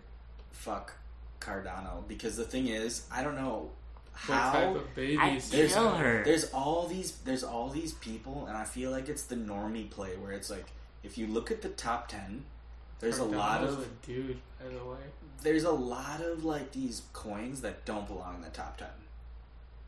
fuck 0.52 0.94
Cardano 1.42 2.08
because 2.08 2.38
the 2.38 2.44
thing 2.46 2.68
is 2.68 3.06
I 3.12 3.22
don't 3.24 3.36
know 3.36 3.56
What 3.56 3.70
type 3.70 3.79
how 4.28 4.76
of 4.76 4.96
babies? 4.96 5.18
I'd 5.20 5.42
there's 5.42 5.74
kill 5.74 5.90
her. 5.92 6.24
there's 6.24 6.46
all 6.52 6.88
these 6.88 7.12
there's 7.26 7.44
all 7.44 7.70
these 7.70 7.94
people 7.94 8.46
and 8.48 8.58
I 8.58 8.64
feel 8.64 8.92
like 8.92 9.10
it's 9.10 9.24
the 9.24 9.36
normie 9.36 9.90
play 9.90 10.16
where 10.18 10.32
it's 10.32 10.50
like 10.50 10.66
if 11.04 11.18
you 11.18 11.28
look 11.28 11.52
at 11.52 11.62
the 11.62 11.70
top 11.70 12.08
10 12.10 12.44
there's 13.00 13.20
a 13.20 13.24
lot 13.24 13.64
of 13.64 13.80
a 13.80 13.86
dude, 14.06 14.40
by 14.60 14.68
the 14.68 14.84
way. 14.84 14.98
there's 15.42 15.64
a 15.64 15.72
lot 15.72 16.22
of 16.22 16.44
like 16.44 16.72
these 16.74 17.04
coins 17.14 17.62
that 17.62 17.86
don't 17.86 18.08
belong 18.08 18.36
in 18.36 18.42
the 18.42 18.50
top 18.50 18.78
ten. 18.78 18.88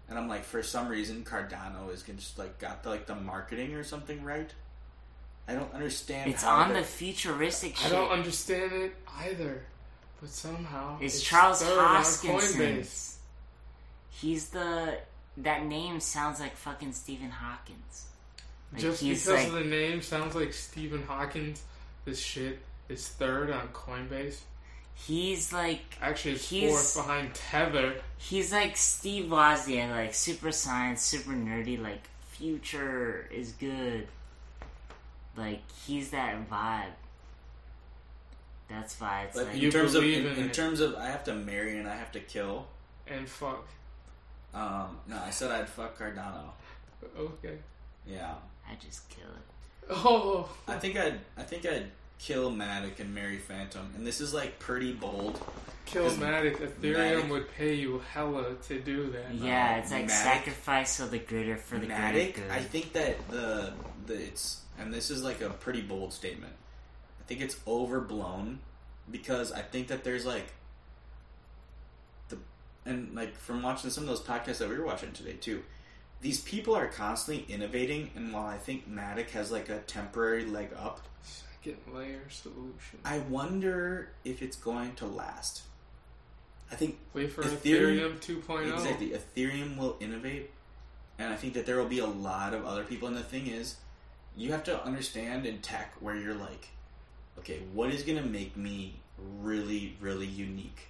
And 0.09 0.17
I'm 0.17 0.27
like, 0.27 0.43
for 0.43 0.61
some 0.63 0.87
reason, 0.87 1.23
Cardano 1.23 1.91
is 1.93 2.03
just 2.03 2.37
like 2.37 2.57
got 2.59 2.83
the, 2.83 2.89
like 2.89 3.05
the 3.07 3.15
marketing 3.15 3.75
or 3.75 3.83
something 3.83 4.23
right. 4.23 4.49
I 5.47 5.55
don't 5.55 5.73
understand. 5.73 6.31
It's 6.31 6.43
how 6.43 6.55
on 6.57 6.73
the 6.73 6.83
futuristic 6.83 7.73
I 7.79 7.83
shit. 7.83 7.91
don't 7.91 8.11
understand 8.11 8.71
it 8.73 8.95
either, 9.19 9.63
but 10.21 10.29
somehow 10.29 10.97
It's, 11.01 11.21
Charles 11.21 11.61
third 11.61 11.77
on 11.79 12.03
Hoskinson. 12.03 13.17
Coinbase. 14.13 14.19
He's 14.19 14.49
the 14.49 14.97
that 15.37 15.65
name 15.65 15.99
sounds 15.99 16.39
like 16.39 16.55
fucking 16.55 16.93
Stephen 16.93 17.29
Hawkins. 17.29 18.05
Like, 18.73 18.81
Just 18.81 19.03
because 19.03 19.27
like- 19.27 19.47
of 19.47 19.53
the 19.53 19.63
name 19.63 20.01
sounds 20.01 20.35
like 20.35 20.53
Stephen 20.53 21.03
Hawkins, 21.03 21.61
this 22.05 22.19
shit 22.19 22.59
is 22.89 23.07
third 23.07 23.49
on 23.51 23.67
Coinbase. 23.69 24.39
He's 24.93 25.51
like 25.51 25.81
Actually, 26.01 26.33
it's 26.35 26.49
He's- 26.49 26.93
fourth 26.93 27.05
behind 27.07 27.33
Tether. 27.33 28.01
he's 28.17 28.51
like 28.51 28.77
Steve 28.77 29.25
Wozniak, 29.25 29.89
like 29.91 30.13
super 30.13 30.51
science, 30.51 31.01
super 31.01 31.31
nerdy. 31.31 31.81
Like 31.81 32.03
future 32.31 33.27
is 33.31 33.53
good. 33.53 34.07
Like 35.37 35.61
he's 35.85 36.11
that 36.11 36.49
vibe. 36.49 36.91
That's 38.69 38.99
why 39.01 39.23
it's 39.23 39.37
But 39.37 39.47
like 39.47 39.61
in 39.61 39.69
terms 39.71 39.95
of 39.95 40.03
in, 40.03 40.25
in 40.25 40.37
in 40.37 40.49
terms 40.51 40.79
of 40.81 40.95
I 40.95 41.07
have 41.07 41.23
to 41.25 41.33
marry 41.33 41.77
and 41.77 41.87
I 41.87 41.95
have 41.95 42.11
to 42.13 42.19
kill. 42.19 42.67
And 43.07 43.27
fuck. 43.27 43.65
Um, 44.53 44.97
no, 45.07 45.17
I 45.17 45.29
said 45.29 45.51
I'd 45.51 45.69
fuck 45.69 45.97
Cardano. 45.97 46.51
Okay. 47.17 47.57
Yeah, 48.05 48.33
I 48.69 48.75
just 48.83 49.07
kill 49.09 49.25
it. 49.29 49.87
Oh, 49.89 50.49
I 50.67 50.75
think 50.77 50.97
I'd 50.97 51.19
I 51.37 51.43
think 51.43 51.65
I'd 51.65 51.87
kill 52.19 52.51
Matic 52.51 52.99
and 52.99 53.13
marry 53.15 53.37
Fantom, 53.37 53.91
and 53.95 54.05
this 54.05 54.21
is 54.21 54.33
like 54.33 54.59
pretty 54.59 54.93
bold. 54.93 55.41
Kill 55.85 56.09
Matic. 56.11 56.57
Ethereum 56.57 57.23
Matic- 57.23 57.29
would 57.29 57.51
pay 57.55 57.73
you 57.73 58.01
hella 58.13 58.55
to 58.67 58.79
do 58.79 59.11
that. 59.11 59.33
Yeah, 59.33 59.77
it's 59.77 59.91
like 59.91 60.05
Matic- 60.05 60.09
sacrifice 60.11 60.99
of 60.99 61.11
the 61.11 61.19
greater 61.19 61.57
for 61.57 61.77
the 61.77 61.87
greater 61.87 62.01
Matic, 62.01 62.35
good. 62.35 62.51
I 62.51 62.59
think 62.59 62.93
that 62.93 63.27
the 63.29 63.73
the 64.05 64.13
it's 64.15 64.61
and 64.79 64.93
this 64.93 65.09
is 65.09 65.23
like 65.23 65.41
a 65.41 65.49
pretty 65.49 65.81
bold 65.81 66.13
statement. 66.13 66.53
I 67.19 67.23
think 67.27 67.41
it's 67.41 67.57
overblown 67.67 68.59
because 69.09 69.51
I 69.51 69.61
think 69.61 69.87
that 69.87 70.03
there's 70.03 70.25
like 70.25 70.45
the 70.45 70.53
and 72.85 73.13
like 73.15 73.35
from 73.35 73.61
watching 73.61 73.89
some 73.89 74.03
of 74.03 74.09
those 74.09 74.21
podcasts 74.21 74.57
that 74.59 74.69
we 74.69 74.77
were 74.77 74.85
watching 74.85 75.11
today 75.11 75.33
too. 75.33 75.63
These 76.21 76.41
people 76.41 76.75
are 76.75 76.87
constantly 76.87 77.51
innovating, 77.51 78.11
and 78.15 78.31
while 78.31 78.45
I 78.45 78.57
think 78.57 78.87
Matic 78.87 79.31
has 79.31 79.51
like 79.51 79.69
a 79.69 79.79
temporary 79.79 80.45
leg 80.45 80.69
up, 80.77 81.01
Second 81.23 81.77
layer 81.93 82.29
solution. 82.29 82.99
I 83.05 83.19
wonder 83.19 84.09
if 84.23 84.41
it's 84.41 84.55
going 84.57 84.95
to 84.95 85.05
last. 85.05 85.63
I 86.71 86.75
think 86.75 86.97
Wait 87.13 87.31
for 87.31 87.43
Ethereum- 87.43 88.17
Ethereum, 88.19 88.43
2.0. 88.43 88.73
Exactly. 88.73 89.09
Ethereum 89.11 89.77
will 89.77 89.97
innovate, 89.99 90.51
and 91.19 91.33
I 91.33 91.35
think 91.35 91.53
that 91.53 91.65
there 91.65 91.77
will 91.77 91.85
be 91.87 91.99
a 91.99 92.05
lot 92.05 92.53
of 92.53 92.65
other 92.65 92.83
people. 92.83 93.07
And 93.07 93.17
the 93.17 93.23
thing 93.23 93.47
is, 93.47 93.75
you 94.35 94.51
have 94.51 94.63
to 94.65 94.83
understand 94.83 95.45
in 95.45 95.59
tech 95.59 95.93
where 95.99 96.15
you're 96.15 96.33
like, 96.35 96.69
okay, 97.39 97.59
what 97.73 97.91
is 97.91 98.03
going 98.03 98.17
to 98.21 98.27
make 98.27 98.55
me 98.55 98.99
really, 99.39 99.97
really 99.99 100.25
unique? 100.25 100.87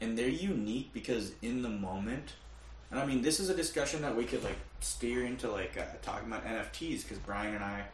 And 0.00 0.16
they're 0.18 0.28
unique 0.28 0.92
because 0.92 1.32
in 1.42 1.62
the 1.62 1.68
moment, 1.68 2.34
and 2.90 2.98
I 2.98 3.04
mean, 3.06 3.20
this 3.22 3.38
is 3.40 3.50
a 3.50 3.54
discussion 3.54 4.02
that 4.02 4.16
we 4.16 4.24
could 4.24 4.42
like 4.42 4.56
steer 4.80 5.24
into 5.26 5.50
like 5.50 5.76
uh, 5.78 5.82
talking 6.02 6.28
about 6.28 6.44
NFTs 6.46 7.02
because 7.02 7.18
Brian 7.18 7.54
and 7.54 7.62
I 7.64 7.84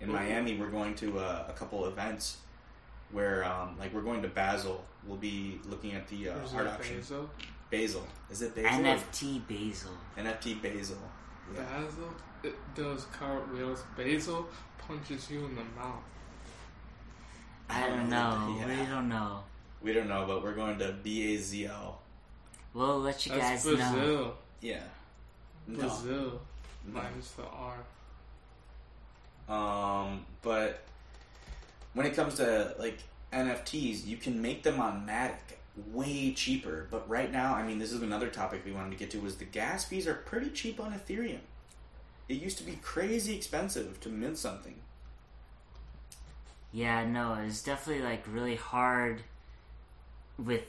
in 0.00 0.08
Mhm. 0.08 0.12
Miami 0.12 0.56
we're 0.56 0.68
going 0.70 0.94
to 0.96 1.18
uh, 1.18 1.46
a 1.48 1.52
couple 1.52 1.84
events 1.86 2.38
where 3.10 3.44
um, 3.44 3.76
like 3.78 3.92
we're 3.92 4.02
going 4.02 4.22
to 4.22 4.28
Basel. 4.28 4.84
We'll 5.06 5.16
be 5.16 5.58
looking 5.68 5.92
at 5.94 6.06
the 6.08 6.28
uh, 6.28 6.34
Where's 6.36 6.54
art 6.54 6.64
that 6.66 6.74
auction. 6.74 6.96
Basil? 6.98 7.30
Basil. 7.70 8.06
Is 8.30 8.42
it 8.42 8.54
Basil? 8.54 8.84
NFT 8.84 9.42
Basil. 9.48 9.90
NFT 10.16 10.62
Basil. 10.62 10.96
Yeah. 11.54 11.62
Basil? 11.62 12.08
It 12.44 12.54
does 12.76 13.04
cartwheels. 13.06 13.82
Basil 13.96 14.46
punches 14.86 15.28
you 15.30 15.44
in 15.44 15.56
the 15.56 15.64
mouth. 15.76 16.02
I 17.68 17.86
don't 17.88 18.08
know. 18.08 18.56
Yeah. 18.60 18.80
We 18.80 18.86
don't 18.86 19.08
know. 19.08 19.40
We 19.82 19.92
don't 19.92 20.08
know, 20.08 20.24
but 20.26 20.42
we're 20.42 20.54
going 20.54 20.78
to 20.78 20.94
BAZL. 21.04 21.94
We'll 22.74 23.00
let 23.00 23.26
you 23.26 23.32
That's 23.32 23.64
guys 23.64 23.66
know. 23.66 23.76
Brazil. 23.76 24.34
Yeah. 24.60 24.82
No. 25.66 25.78
Brazil. 25.78 26.40
No. 26.86 26.92
Minus 26.92 27.32
the 27.32 27.44
R. 27.44 27.76
Um, 29.48 30.26
but 30.42 30.82
when 31.94 32.06
it 32.06 32.14
comes 32.14 32.34
to 32.34 32.74
like 32.78 32.98
NFTs, 33.32 34.06
you 34.06 34.16
can 34.16 34.40
make 34.42 34.62
them 34.62 34.80
on 34.80 35.06
Matic 35.06 35.56
way 35.92 36.32
cheaper. 36.32 36.86
But 36.90 37.08
right 37.08 37.30
now, 37.30 37.54
I 37.54 37.64
mean, 37.66 37.78
this 37.78 37.92
is 37.92 38.02
another 38.02 38.28
topic 38.28 38.64
we 38.64 38.72
wanted 38.72 38.90
to 38.90 38.96
get 38.96 39.10
to 39.12 39.20
was 39.20 39.36
the 39.36 39.44
gas 39.44 39.84
fees 39.84 40.06
are 40.06 40.14
pretty 40.14 40.50
cheap 40.50 40.80
on 40.80 40.92
Ethereum. 40.92 41.40
It 42.28 42.34
used 42.34 42.58
to 42.58 42.64
be 42.64 42.78
crazy 42.82 43.34
expensive 43.34 44.00
to 44.00 44.08
mint 44.08 44.36
something. 44.36 44.74
Yeah, 46.72 47.06
no, 47.06 47.34
it's 47.34 47.62
definitely 47.62 48.04
like 48.04 48.24
really 48.30 48.56
hard 48.56 49.22
with 50.38 50.62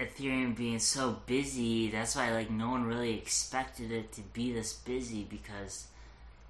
Ethereum 0.00 0.56
being 0.56 0.78
so 0.78 1.18
busy. 1.26 1.90
That's 1.90 2.16
why 2.16 2.32
like 2.32 2.50
no 2.50 2.70
one 2.70 2.84
really 2.84 3.14
expected 3.16 3.90
it 3.92 4.12
to 4.12 4.20
be 4.20 4.52
this 4.52 4.72
busy 4.72 5.24
because 5.28 5.86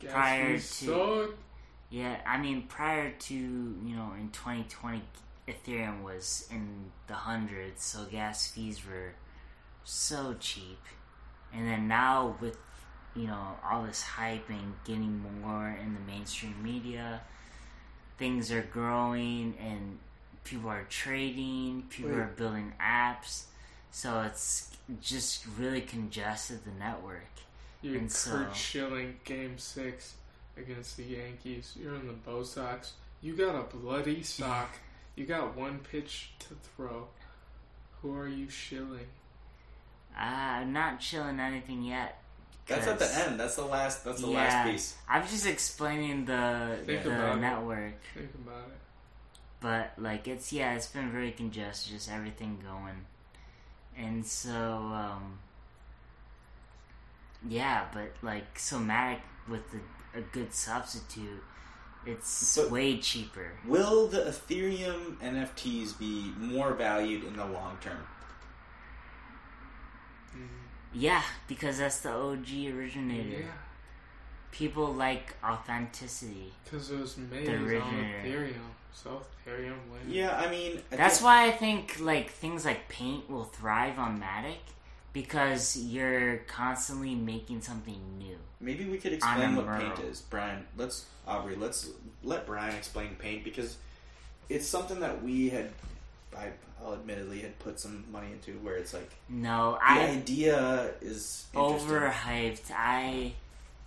Gas 0.01 0.13
Prior 0.13 0.57
to- 0.57 0.61
suck. 0.63 1.31
yeah, 1.91 2.21
I 2.27 2.39
mean 2.39 2.63
prior 2.63 3.11
to, 3.11 3.35
you 3.35 3.95
know, 3.97 4.13
in 4.19 4.31
2020 4.31 5.03
Ethereum 5.49 6.03
was 6.03 6.49
in 6.51 6.91
the 7.09 7.15
hundreds, 7.15 7.83
so 7.85 8.05
gas 8.05 8.47
fees 8.49 8.81
were 8.87 9.13
so 9.85 10.35
cheap. 10.41 10.79
And 11.53 11.67
then 11.69 11.87
now 11.89 12.37
with 12.41 12.57
you 13.15 13.27
know, 13.27 13.57
all 13.71 13.85
this 13.85 14.03
hype 14.03 14.49
and 14.49 14.73
getting 14.87 15.23
more 15.43 15.77
in 15.83 15.93
the 15.93 16.01
mainstream 16.01 16.55
media, 16.63 17.21
things 18.17 18.51
are 18.51 18.63
growing 18.63 19.55
and 19.61 19.99
people 20.45 20.69
are 20.71 20.85
trading, 20.89 21.85
people 21.91 22.11
Wait. 22.13 22.19
are 22.21 22.33
building 22.37 22.73
apps. 22.81 23.45
So 23.91 24.23
it's 24.23 24.71
just 25.01 25.45
really 25.59 25.81
congested 25.83 26.65
the 26.65 26.71
network. 26.79 27.27
You're 27.83 27.97
And 27.99 28.09
Kurt 28.09 28.11
so- 28.11 28.53
Schilling, 28.55 29.19
Game 29.25 29.59
Six 29.59 30.15
against 30.57 30.97
the 30.97 31.05
Yankees. 31.05 31.75
You're 31.81 31.95
in 31.95 32.07
the 32.07 32.13
Bo 32.13 32.43
Sox. 32.43 32.93
You 33.21 33.35
got 33.35 33.55
a 33.55 33.63
bloody 33.77 34.23
sock. 34.23 34.71
You 35.15 35.27
got 35.27 35.55
one 35.55 35.79
pitch 35.91 36.31
to 36.39 36.55
throw. 36.75 37.07
Who 38.01 38.17
are 38.17 38.27
you 38.27 38.49
shilling? 38.49 39.09
Uh, 40.17 40.23
I'm 40.23 40.73
not 40.73 41.01
chilling 41.01 41.39
anything 41.39 41.83
yet. 41.85 42.19
That's 42.67 42.87
at 42.87 42.99
the 42.99 43.15
end. 43.19 43.39
That's 43.39 43.57
the 43.57 43.65
last. 43.67 44.07
That's 44.07 44.23
the 44.23 44.29
Yeah. 44.29 44.39
last 44.39 44.71
piece. 44.71 44.95
I'm 45.07 45.27
just 45.27 45.45
explaining 45.47 46.25
the 46.25 46.79
Think 46.87 47.03
the 47.03 47.11
about 47.15 47.37
it. 47.37 47.41
network, 47.43 47.93
Think 48.15 48.35
about 48.37 48.69
it. 48.69 48.79
But 49.63 49.93
like 49.97 50.27
it's 50.27 50.53
yeah, 50.53 50.75
it's 50.75 50.89
been 50.89 51.11
very 51.13 51.31
congested, 51.31 51.93
just 51.93 52.11
everything 52.11 52.59
going, 52.63 53.07
and 53.97 54.27
so 54.27 54.51
um, 54.53 55.39
yeah, 57.49 57.85
but 57.93 58.11
like 58.23 58.59
so 58.59 58.79
Matic 58.79 59.21
with 59.49 59.63
a, 60.15 60.19
a 60.19 60.23
good 60.23 60.53
substitute, 60.53 61.43
it's 62.05 62.57
But- 62.57 62.71
way 62.73 62.99
cheaper. 62.99 63.53
Will 63.65 64.09
the 64.09 64.23
Ethereum 64.23 65.17
NFTs 65.19 65.97
be 65.99 66.33
more 66.37 66.73
valued 66.75 67.23
in 67.25 67.37
the 67.37 67.45
long 67.47 67.79
term? 67.81 68.05
Mm, 70.37 70.49
Yeah, 70.93 71.23
because 71.47 71.79
that's 71.79 72.01
the 72.01 72.11
OG 72.11 72.49
originator. 72.77 73.41
yeah, 73.43 73.47
People 74.51 74.93
like 74.93 75.35
authenticity. 75.45 76.53
because 76.65 76.91
it 76.91 76.99
was 77.01 77.17
made 77.17 77.47
The 77.47 77.55
on. 77.57 77.63
Ethereum. 78.25 78.55
So 78.95 79.23
Ethereum 79.47 79.77
wins. 79.91 80.09
Yeah, 80.09 80.37
I 80.37 80.51
mean, 80.51 80.81
I 80.93 80.97
That's 80.97 81.17
think- 81.19 81.25
why 81.25 81.47
I 81.47 81.51
think 81.53 81.99
like 82.01 82.31
things 82.31 82.65
like 82.65 82.89
paint 82.89 83.29
will 83.31 83.45
thrive 83.45 83.99
on 83.99 84.21
Matic 84.21 84.59
because 85.13 85.77
you're 85.77 86.39
constantly 86.49 87.15
making 87.15 87.63
something 87.63 88.01
new. 88.19 88.39
Maybe 88.61 88.85
we 88.85 88.99
could 88.99 89.13
explain 89.13 89.57
what 89.57 89.67
MurAll. 89.67 89.81
paint 89.97 89.99
is, 90.09 90.21
Brian. 90.23 90.67
Let's 90.77 91.07
Aubrey. 91.27 91.57
Let's 91.57 91.91
let 92.23 92.47
Brian 92.47 92.75
explain 92.77 93.17
paint 93.17 93.45
because 93.45 93.77
it's 94.49 94.67
something 94.67 95.01
that 95.01 95.23
we 95.23 95.49
had. 95.51 95.71
I, 96.37 96.49
I'll 96.83 96.95
admittedly 96.95 97.41
had 97.41 97.59
put 97.59 97.79
some 97.79 98.05
money 98.11 98.29
into 98.33 98.53
where 98.61 98.77
it's 98.77 98.93
like 98.95 99.11
No, 99.29 99.73
the 99.81 99.85
I 99.85 100.07
idea 100.09 100.93
is 101.01 101.47
interesting. 101.55 101.89
overhyped. 101.91 102.71
I 102.75 103.33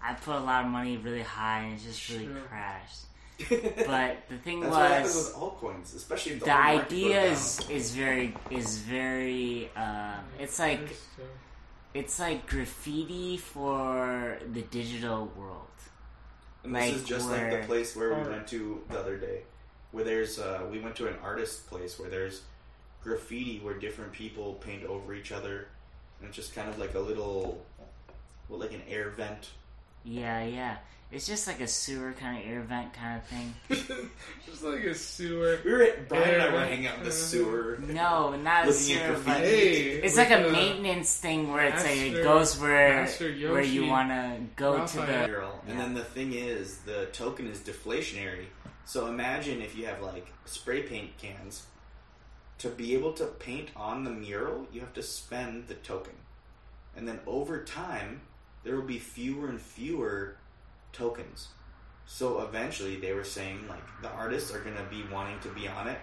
I 0.01 0.13
put 0.13 0.35
a 0.35 0.39
lot 0.39 0.65
of 0.65 0.71
money 0.71 0.97
really 0.97 1.24
high 1.24 1.62
and 1.62 1.79
it 1.79 1.83
just 1.83 2.07
really 2.09 2.25
Sure. 2.25 2.41
crashed. 2.41 3.00
But 3.50 4.18
the 4.30 4.38
thing 4.38 4.62
That's 4.62 4.72
what 4.72 4.92
happens 4.92 5.15
was 5.15 5.25
with 5.27 5.36
altcoins, 5.36 5.96
especially 5.96 6.36
the, 6.36 6.46
the 6.46 6.58
idea 6.58 7.24
is 7.24 7.60
is 7.70 7.94
very 7.94 8.34
is 8.50 8.77
very 8.77 9.70
uh, 9.75 10.20
it's 10.39 10.58
like 10.58 10.96
it's 11.94 12.20
like 12.20 12.48
graffiti 12.48 13.38
for 13.38 14.38
the 14.54 14.62
digital 14.63 15.32
world. 15.38 15.62
And 16.63 16.75
this 16.75 16.86
like 16.86 16.96
is 16.96 17.04
just 17.04 17.30
like 17.30 17.51
the 17.51 17.68
place 17.68 17.96
where 17.96 18.13
we 18.13 18.30
went 18.30 18.48
to 18.48 18.82
the 18.89 19.00
other 19.00 19.18
day, 19.18 19.44
where 19.92 20.04
there's 20.04 20.39
uh, 20.39 20.65
we 20.72 20.80
went 20.80 20.96
to 20.98 21.08
an 21.08 21.15
artist 21.22 21.68
place 21.68 22.00
where 22.00 22.10
there's 22.10 22.42
graffiti 23.04 23.60
where 23.60 23.75
different 23.75 24.12
people 24.12 24.56
paint 24.56 24.84
over 24.84 25.13
each 25.13 25.32
other, 25.32 25.68
and 26.20 26.27
it's 26.27 26.36
just 26.36 26.56
kind 26.56 26.68
of 26.68 26.80
like 26.80 26.96
a 26.96 27.00
little, 27.00 27.63
well, 28.50 28.60
like 28.60 28.74
an 28.74 28.82
air 28.89 29.10
vent. 29.10 29.51
Yeah, 30.05 30.43
yeah. 30.43 30.77
It's 31.12 31.27
just 31.27 31.47
like 31.47 31.62
a 31.62 31.67
sewer 31.67 32.13
kind 32.13 32.38
of 32.43 32.50
air 32.50 32.62
vent 32.62 32.93
kind 32.93 33.21
of 33.21 33.27
thing. 33.27 33.53
Just 34.45 34.63
like 34.63 34.83
a 34.83 34.93
sewer. 34.95 35.59
We 35.63 35.71
were 35.71 35.83
at, 35.83 36.09
Brian 36.09 36.33
and 36.33 36.41
I 36.43 36.51
were 36.51 36.59
Air 36.59 36.65
hanging 36.67 36.88
out 36.88 36.97
in 36.97 37.03
the 37.05 37.12
sewer. 37.12 37.77
No, 37.79 38.35
not 38.35 38.65
a 38.65 38.69
Looking 38.71 38.95
at 38.97 39.15
sewer, 39.15 39.21
but. 39.24 39.38
Hey, 39.38 39.91
it's 40.01 40.17
like 40.17 40.31
a 40.31 40.50
maintenance 40.51 41.15
thing 41.17 41.51
where 41.51 41.65
it's 41.65 41.83
like 41.83 41.97
it 41.97 42.24
goes 42.24 42.59
where 42.59 43.05
where 43.07 43.62
you 43.62 43.85
want 43.85 44.09
to 44.09 44.39
go 44.55 44.85
to 44.85 44.97
the. 44.97 45.05
mural. 45.27 45.62
And 45.67 45.77
Yeah. 45.77 45.85
then 45.85 45.93
the 45.93 46.03
thing 46.03 46.33
is, 46.33 46.79
the 46.79 47.05
token 47.13 47.47
is 47.47 47.59
deflationary. 47.59 48.47
So 48.85 49.07
imagine 49.07 49.62
if 49.62 49.75
you 49.77 49.85
have 49.85 50.01
like 50.01 50.27
spray 50.45 50.81
paint 50.83 51.17
cans. 51.17 51.63
To 52.59 52.69
be 52.69 52.93
able 52.93 53.13
to 53.13 53.25
paint 53.25 53.69
on 53.75 54.05
the 54.05 54.12
mural, 54.12 54.65
you 54.71 54.79
have 54.79 54.93
to 54.93 55.03
spend 55.03 55.67
the 55.67 55.74
token. 55.75 56.13
And 56.95 57.07
then 57.07 57.19
over 57.27 57.63
time, 57.63 58.21
there 58.65 58.75
will 58.75 58.81
be 58.81 59.00
fewer 59.00 59.48
and 59.48 59.62
fewer 59.62 60.36
tokens. 60.91 61.48
So 62.07 62.41
eventually, 62.41 62.98
they 62.98 63.13
were 63.13 63.24
saying 63.24 63.67
like 63.69 63.84
the 64.01 64.10
artists 64.10 64.53
are 64.53 64.60
going 64.60 64.75
to 64.75 64.84
be 64.84 65.03
wanting 65.12 65.39
to 65.39 65.50
be 65.50 65.67
on 65.67 65.88
it, 65.88 66.00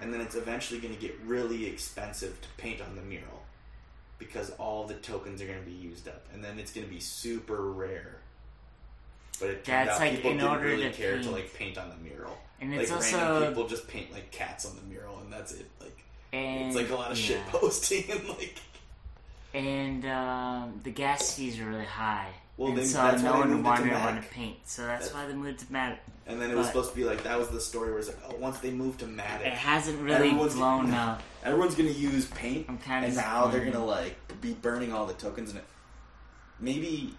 and 0.00 0.12
then 0.12 0.20
it's 0.20 0.34
eventually 0.34 0.80
going 0.80 0.94
to 0.94 1.00
get 1.00 1.16
really 1.24 1.66
expensive 1.66 2.40
to 2.40 2.48
paint 2.56 2.80
on 2.80 2.96
the 2.96 3.02
mural 3.02 3.42
because 4.18 4.50
all 4.52 4.86
the 4.86 4.94
tokens 4.94 5.40
are 5.40 5.46
going 5.46 5.58
to 5.58 5.64
be 5.64 5.72
used 5.72 6.08
up, 6.08 6.26
and 6.32 6.42
then 6.42 6.58
it's 6.58 6.72
going 6.72 6.86
to 6.86 6.92
be 6.92 7.00
super 7.00 7.70
rare. 7.70 8.18
But 9.38 9.50
it 9.50 9.64
turned 9.64 9.88
That's 9.88 10.00
out 10.00 10.00
like 10.00 10.16
people 10.16 10.30
in 10.32 10.36
didn't 10.38 10.50
order 10.50 10.64
really 10.66 10.84
to 10.84 10.92
care 10.92 11.22
to 11.22 11.30
like 11.30 11.54
paint 11.54 11.78
on 11.78 11.88
the 11.88 11.96
mural. 11.96 12.36
And 12.60 12.70
Like 12.70 12.82
it's 12.82 12.90
random 12.90 13.20
also 13.20 13.48
people 13.48 13.68
just 13.68 13.88
paint 13.88 14.12
like 14.12 14.30
cats 14.30 14.66
on 14.66 14.76
the 14.76 14.82
mural, 14.82 15.18
and 15.18 15.32
that's 15.32 15.52
it. 15.52 15.68
Like 15.80 16.04
and 16.32 16.66
it's 16.68 16.76
like 16.76 16.90
a 16.90 16.94
lot 16.94 17.10
of 17.10 17.18
yeah. 17.18 17.36
shit 17.36 17.46
posting 17.48 18.10
and 18.10 18.28
like. 18.28 18.58
And 19.54 20.04
um, 20.06 20.80
the 20.82 20.90
gas 20.90 21.34
fees 21.36 21.58
are 21.60 21.66
really 21.66 21.84
high. 21.84 22.28
Well, 22.56 22.68
and 22.70 22.78
then 22.78 22.86
so 22.86 22.98
that's 22.98 23.22
no 23.22 23.32
they 23.32 23.38
one 23.38 23.48
moved 23.50 23.62
to 23.64 23.68
wanted 23.70 23.84
to 23.84 23.90
Mac. 23.90 24.04
want 24.04 24.22
to 24.22 24.28
paint. 24.28 24.56
So 24.64 24.82
that's 24.82 25.08
That- 25.08 25.14
why 25.14 25.26
they 25.26 25.32
moved 25.34 25.60
to 25.60 25.72
Mac. 25.72 26.00
And 26.26 26.40
then 26.40 26.50
it 26.50 26.56
was 26.56 26.66
supposed 26.68 26.90
to 26.90 26.96
be 26.96 27.04
like 27.04 27.24
that 27.24 27.36
was 27.38 27.48
the 27.48 27.60
story 27.60 27.90
where 27.90 27.98
it's 27.98 28.08
like, 28.08 28.18
oh, 28.28 28.36
once 28.36 28.58
they 28.60 28.70
moved 28.70 29.00
to 29.00 29.06
Matic, 29.06 29.40
It 29.46 29.52
hasn't 29.54 29.98
really 30.00 30.14
Everyone's- 30.28 30.54
blown 30.54 30.92
up. 30.92 31.22
everyone's 31.44 31.74
gonna 31.74 31.88
use 31.90 32.26
paint, 32.26 32.66
I'm 32.68 32.78
kind 32.78 33.04
of 33.04 33.08
and 33.10 33.16
now 33.16 33.46
they're 33.48 33.64
gonna 33.64 33.84
like 33.84 34.16
be 34.40 34.52
burning 34.52 34.92
all 34.92 35.06
the 35.06 35.14
tokens 35.14 35.50
And 35.50 35.58
it. 35.58 35.64
Maybe 36.60 37.14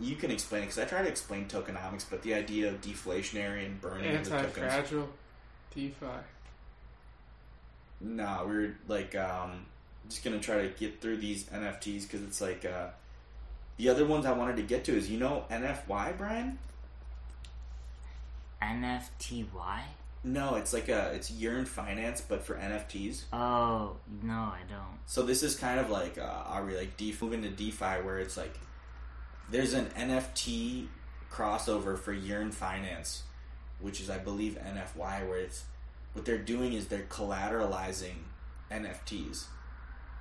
you 0.00 0.16
can 0.16 0.30
explain 0.32 0.62
it 0.62 0.66
because 0.66 0.78
I 0.80 0.84
try 0.86 1.02
to 1.02 1.08
explain 1.08 1.46
tokenomics, 1.46 2.04
but 2.10 2.22
the 2.22 2.34
idea 2.34 2.68
of 2.70 2.80
deflationary 2.80 3.64
and 3.66 3.80
burning 3.80 4.16
of 4.16 4.24
the 4.24 4.30
tokens. 4.30 4.56
Anti-fragile 4.58 5.08
DeFi. 5.74 6.06
Nah, 8.00 8.44
we 8.44 8.56
are 8.56 8.76
like 8.88 9.14
um, 9.14 9.66
just 10.08 10.24
gonna 10.24 10.40
try 10.40 10.62
to 10.62 10.68
get 10.68 11.00
through 11.00 11.18
these 11.18 11.44
NFTs 11.44 12.02
because 12.02 12.22
it's 12.22 12.40
like 12.40 12.64
uh, 12.64 12.88
the 13.76 13.88
other 13.88 14.06
ones 14.06 14.26
I 14.26 14.32
wanted 14.32 14.56
to 14.56 14.62
get 14.62 14.84
to 14.84 14.96
is 14.96 15.10
you 15.10 15.18
know 15.18 15.44
NFY 15.50 16.16
Brian. 16.16 16.58
NFTY. 18.62 19.80
No, 20.24 20.54
it's 20.54 20.72
like 20.72 20.88
a 20.88 21.12
it's 21.14 21.30
Yearn 21.30 21.64
Finance, 21.64 22.20
but 22.20 22.44
for 22.44 22.54
NFTs. 22.54 23.22
Oh 23.32 23.96
no, 24.22 24.32
I 24.32 24.60
don't. 24.68 24.98
So 25.06 25.22
this 25.22 25.42
is 25.42 25.56
kind 25.56 25.80
of 25.80 25.90
like 25.90 26.16
uh, 26.16 26.44
are 26.46 26.64
we 26.64 26.76
like 26.76 26.96
DeFi 26.96 27.24
moving 27.24 27.42
to 27.42 27.50
DeFi 27.50 28.02
where 28.02 28.18
it's 28.18 28.36
like 28.36 28.56
there's 29.50 29.72
an 29.72 29.86
NFT 29.96 30.86
crossover 31.30 31.98
for 31.98 32.12
Yearn 32.12 32.52
Finance, 32.52 33.22
which 33.80 34.00
is 34.00 34.08
I 34.08 34.18
believe 34.18 34.58
NFY, 34.64 35.28
where 35.28 35.38
it's 35.38 35.64
what 36.12 36.24
they're 36.24 36.38
doing 36.38 36.72
is 36.72 36.86
they're 36.86 37.06
collateralizing 37.08 38.24
NFTs. 38.70 39.46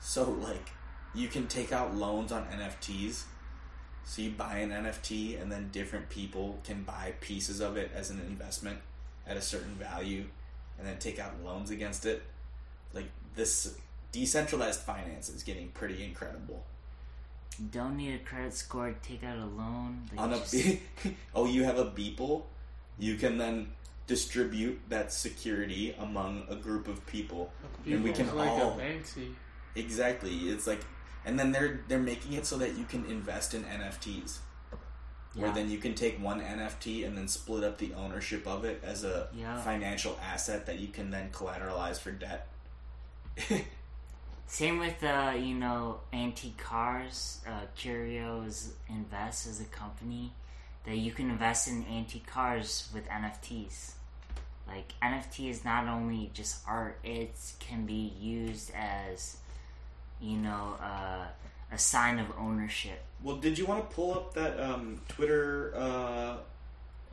So 0.01 0.29
like 0.29 0.72
you 1.13 1.27
can 1.27 1.48
take 1.48 1.72
out 1.72 1.96
loans 1.96 2.31
on 2.31 2.46
NFTs. 2.46 3.24
So 4.03 4.22
you 4.24 4.31
buy 4.31 4.57
an 4.57 4.72
NFT 4.72 5.42
and 5.42 5.51
then 5.51 5.70
different 5.72 6.09
people 6.09 6.59
can 6.64 6.83
buy 6.83 7.14
pieces 7.22 7.59
of 7.61 7.77
it 7.77 7.92
as 7.96 8.09
an 8.09 8.20
investment 8.27 8.79
at 9.27 9.37
a 9.37 9.42
certain 9.42 9.75
value 9.75 10.25
and 10.79 10.87
then 10.87 10.98
take 10.98 11.20
out 11.20 11.33
loans 11.44 11.70
against 11.70 12.05
it. 12.05 12.24
Like 12.94 13.05
this 13.35 13.75
decentralized 14.11 14.81
finance 14.81 15.29
is 15.29 15.44
getting 15.44 15.70
pretty 15.70 16.03
incredible. 16.03 16.66
You 17.59 17.68
don't 17.72 17.96
need 17.98 18.16
a 18.16 18.20
credit 18.20 18.53
score 18.53 18.90
to 18.92 19.07
take 19.07 19.24
out 19.24 19.37
a 19.37 19.46
loan. 19.46 20.09
Like, 20.11 20.20
On 20.20 20.33
a 20.33 20.37
just- 20.37 20.51
be- 20.51 20.81
oh, 21.35 21.46
you 21.46 21.64
have 21.64 21.77
a 21.77 21.85
Beeple, 21.85 22.44
you 22.98 23.16
can 23.16 23.37
then 23.37 23.68
distribute 24.07 24.79
that 24.90 25.14
security 25.14 25.96
among 26.00 26.44
a 26.50 26.55
group 26.55 26.87
of 26.87 27.05
people. 27.05 27.51
And 27.85 28.03
we 28.03 28.11
can 28.14 28.35
like 28.35 28.50
all- 28.50 28.79
a 28.79 28.81
Banksy. 28.81 29.33
Exactly. 29.75 30.31
It's 30.50 30.68
like 30.68 30.81
and 31.25 31.38
then 31.40 31.51
they're 31.51 31.81
they're 31.88 32.00
making 32.00 32.34
it 32.34 32.46
so 32.46 32.57
that 32.57 32.77
you 32.77 32.86
can 32.86 33.05
invest 33.05 33.53
in 33.53 33.64
NFTs. 33.64 34.40
Where 35.34 35.51
then 35.53 35.70
you 35.70 35.77
can 35.77 35.96
take 35.96 36.22
one 36.22 36.42
NFT 36.42 37.05
and 37.05 37.18
then 37.18 37.29
split 37.29 37.64
up 37.64 37.77
the 37.77 37.94
ownership 37.94 38.46
of 38.46 38.66
it 38.66 38.84
as 38.84 39.05
a 39.05 39.29
Yeah. 39.34 39.62
financial 39.62 40.20
asset 40.22 40.66
that 40.66 40.79
you 40.79 40.90
can 40.90 41.10
then 41.10 41.29
collateralize 41.31 41.98
for 42.00 42.12
debt. 42.12 42.50
Same 44.48 44.79
with 44.79 45.01
uh, 45.03 45.34
you 45.38 45.55
know 45.55 46.01
antique 46.12 46.57
cars. 46.57 47.40
Uh, 47.48 47.62
Curios 47.75 48.74
Invest 48.90 49.48
as 49.48 49.62
a 49.62 49.66
company 49.66 50.34
that 50.86 50.98
you 50.98 51.12
can 51.14 51.29
invest 51.29 51.68
in 51.70 51.86
antique 51.90 52.27
cars 52.27 52.90
with 52.94 53.07
NFTs. 53.07 53.94
Like 54.68 54.94
NFT 55.01 55.50
is 55.50 55.64
not 55.64 55.88
only 55.88 56.31
just 56.34 56.57
art; 56.68 57.00
it 57.03 57.34
can 57.60 57.86
be 57.86 58.14
used 58.20 58.72
as 58.75 59.38
you 60.22 60.38
know 60.38 60.75
uh, 60.81 61.25
a 61.72 61.77
sign 61.77 62.20
of 62.20 62.27
ownership. 62.38 63.01
Well, 63.24 63.38
did 63.38 63.57
you 63.57 63.66
want 63.66 63.88
to 63.90 63.96
pull 63.96 64.14
up 64.14 64.34
that 64.34 64.60
um, 64.60 65.01
Twitter 65.07 65.74
uh, 65.75 66.38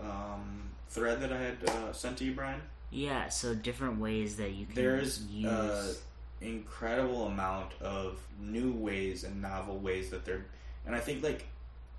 um, 0.01 0.71
thread 0.89 1.21
that 1.21 1.33
I 1.33 1.39
had 1.39 1.57
uh, 1.69 1.93
sent 1.93 2.19
to 2.19 2.25
you, 2.25 2.33
Brian? 2.35 2.61
Yeah, 2.91 3.29
so 3.29 3.55
different 3.55 4.01
ways 4.01 4.37
that 4.37 4.53
you 4.53 4.65
can 4.67 4.75
There's 4.75 5.23
use. 5.27 5.47
uh, 5.47 5.93
incredible 6.41 7.27
amount 7.27 7.73
of 7.81 8.19
new 8.41 8.73
ways 8.73 9.25
and 9.25 9.43
novel 9.43 9.79
ways 9.79 10.09
that 10.11 10.25
they're, 10.25 10.47
and 10.87 10.95
I 10.95 11.01
think 11.01 11.23
like 11.23 11.47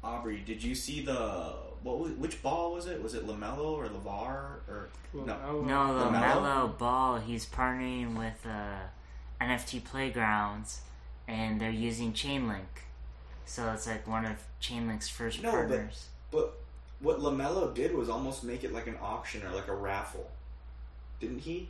Aubrey, 0.04 0.41
did 0.45 0.63
you 0.63 0.74
see 0.76 1.04
the 1.06 1.54
what? 1.84 2.00
Was, 2.00 2.12
which 2.13 2.41
ball 2.41 2.74
was 2.74 2.88
it? 2.88 3.02
Was 3.04 3.13
it 3.13 3.28
LaMelo 3.28 3.65
or 3.65 3.88
LaVar 3.88 4.67
or 4.67 4.89
Well, 5.13 5.26
No. 5.26 5.62
No, 5.62 6.00
the 6.00 6.06
LaMelo? 6.06 6.78
Ball, 6.78 7.17
he's 7.19 7.45
partnering 7.45 8.17
with 8.17 8.45
uh, 8.45 8.80
NFT 9.39 9.84
Playgrounds, 9.84 10.82
and 11.30 11.62
they're 11.62 11.70
using 11.70 12.12
Chainlink. 12.13 12.84
So 13.46 13.72
it's 13.72 13.88
like 13.88 14.08
one 14.08 14.26
of 14.26 14.38
Chainlink's 14.62 15.08
first 15.10 15.42
No, 15.42 15.52
but- 15.52 15.68
partners. 15.68 16.08
But 16.32 16.60
what 17.00 17.20
LaMelo 17.20 17.74
did 17.74 17.96
was 17.96 18.10
almost 18.10 18.44
make 18.44 18.63
it 18.63 18.74
like 18.74 18.88
an 18.88 18.98
auction 19.02 19.42
or 19.46 19.52
like 19.56 19.68
a 19.68 19.74
raffle, 19.76 20.30
didn't 21.20 21.39
he? 21.39 21.70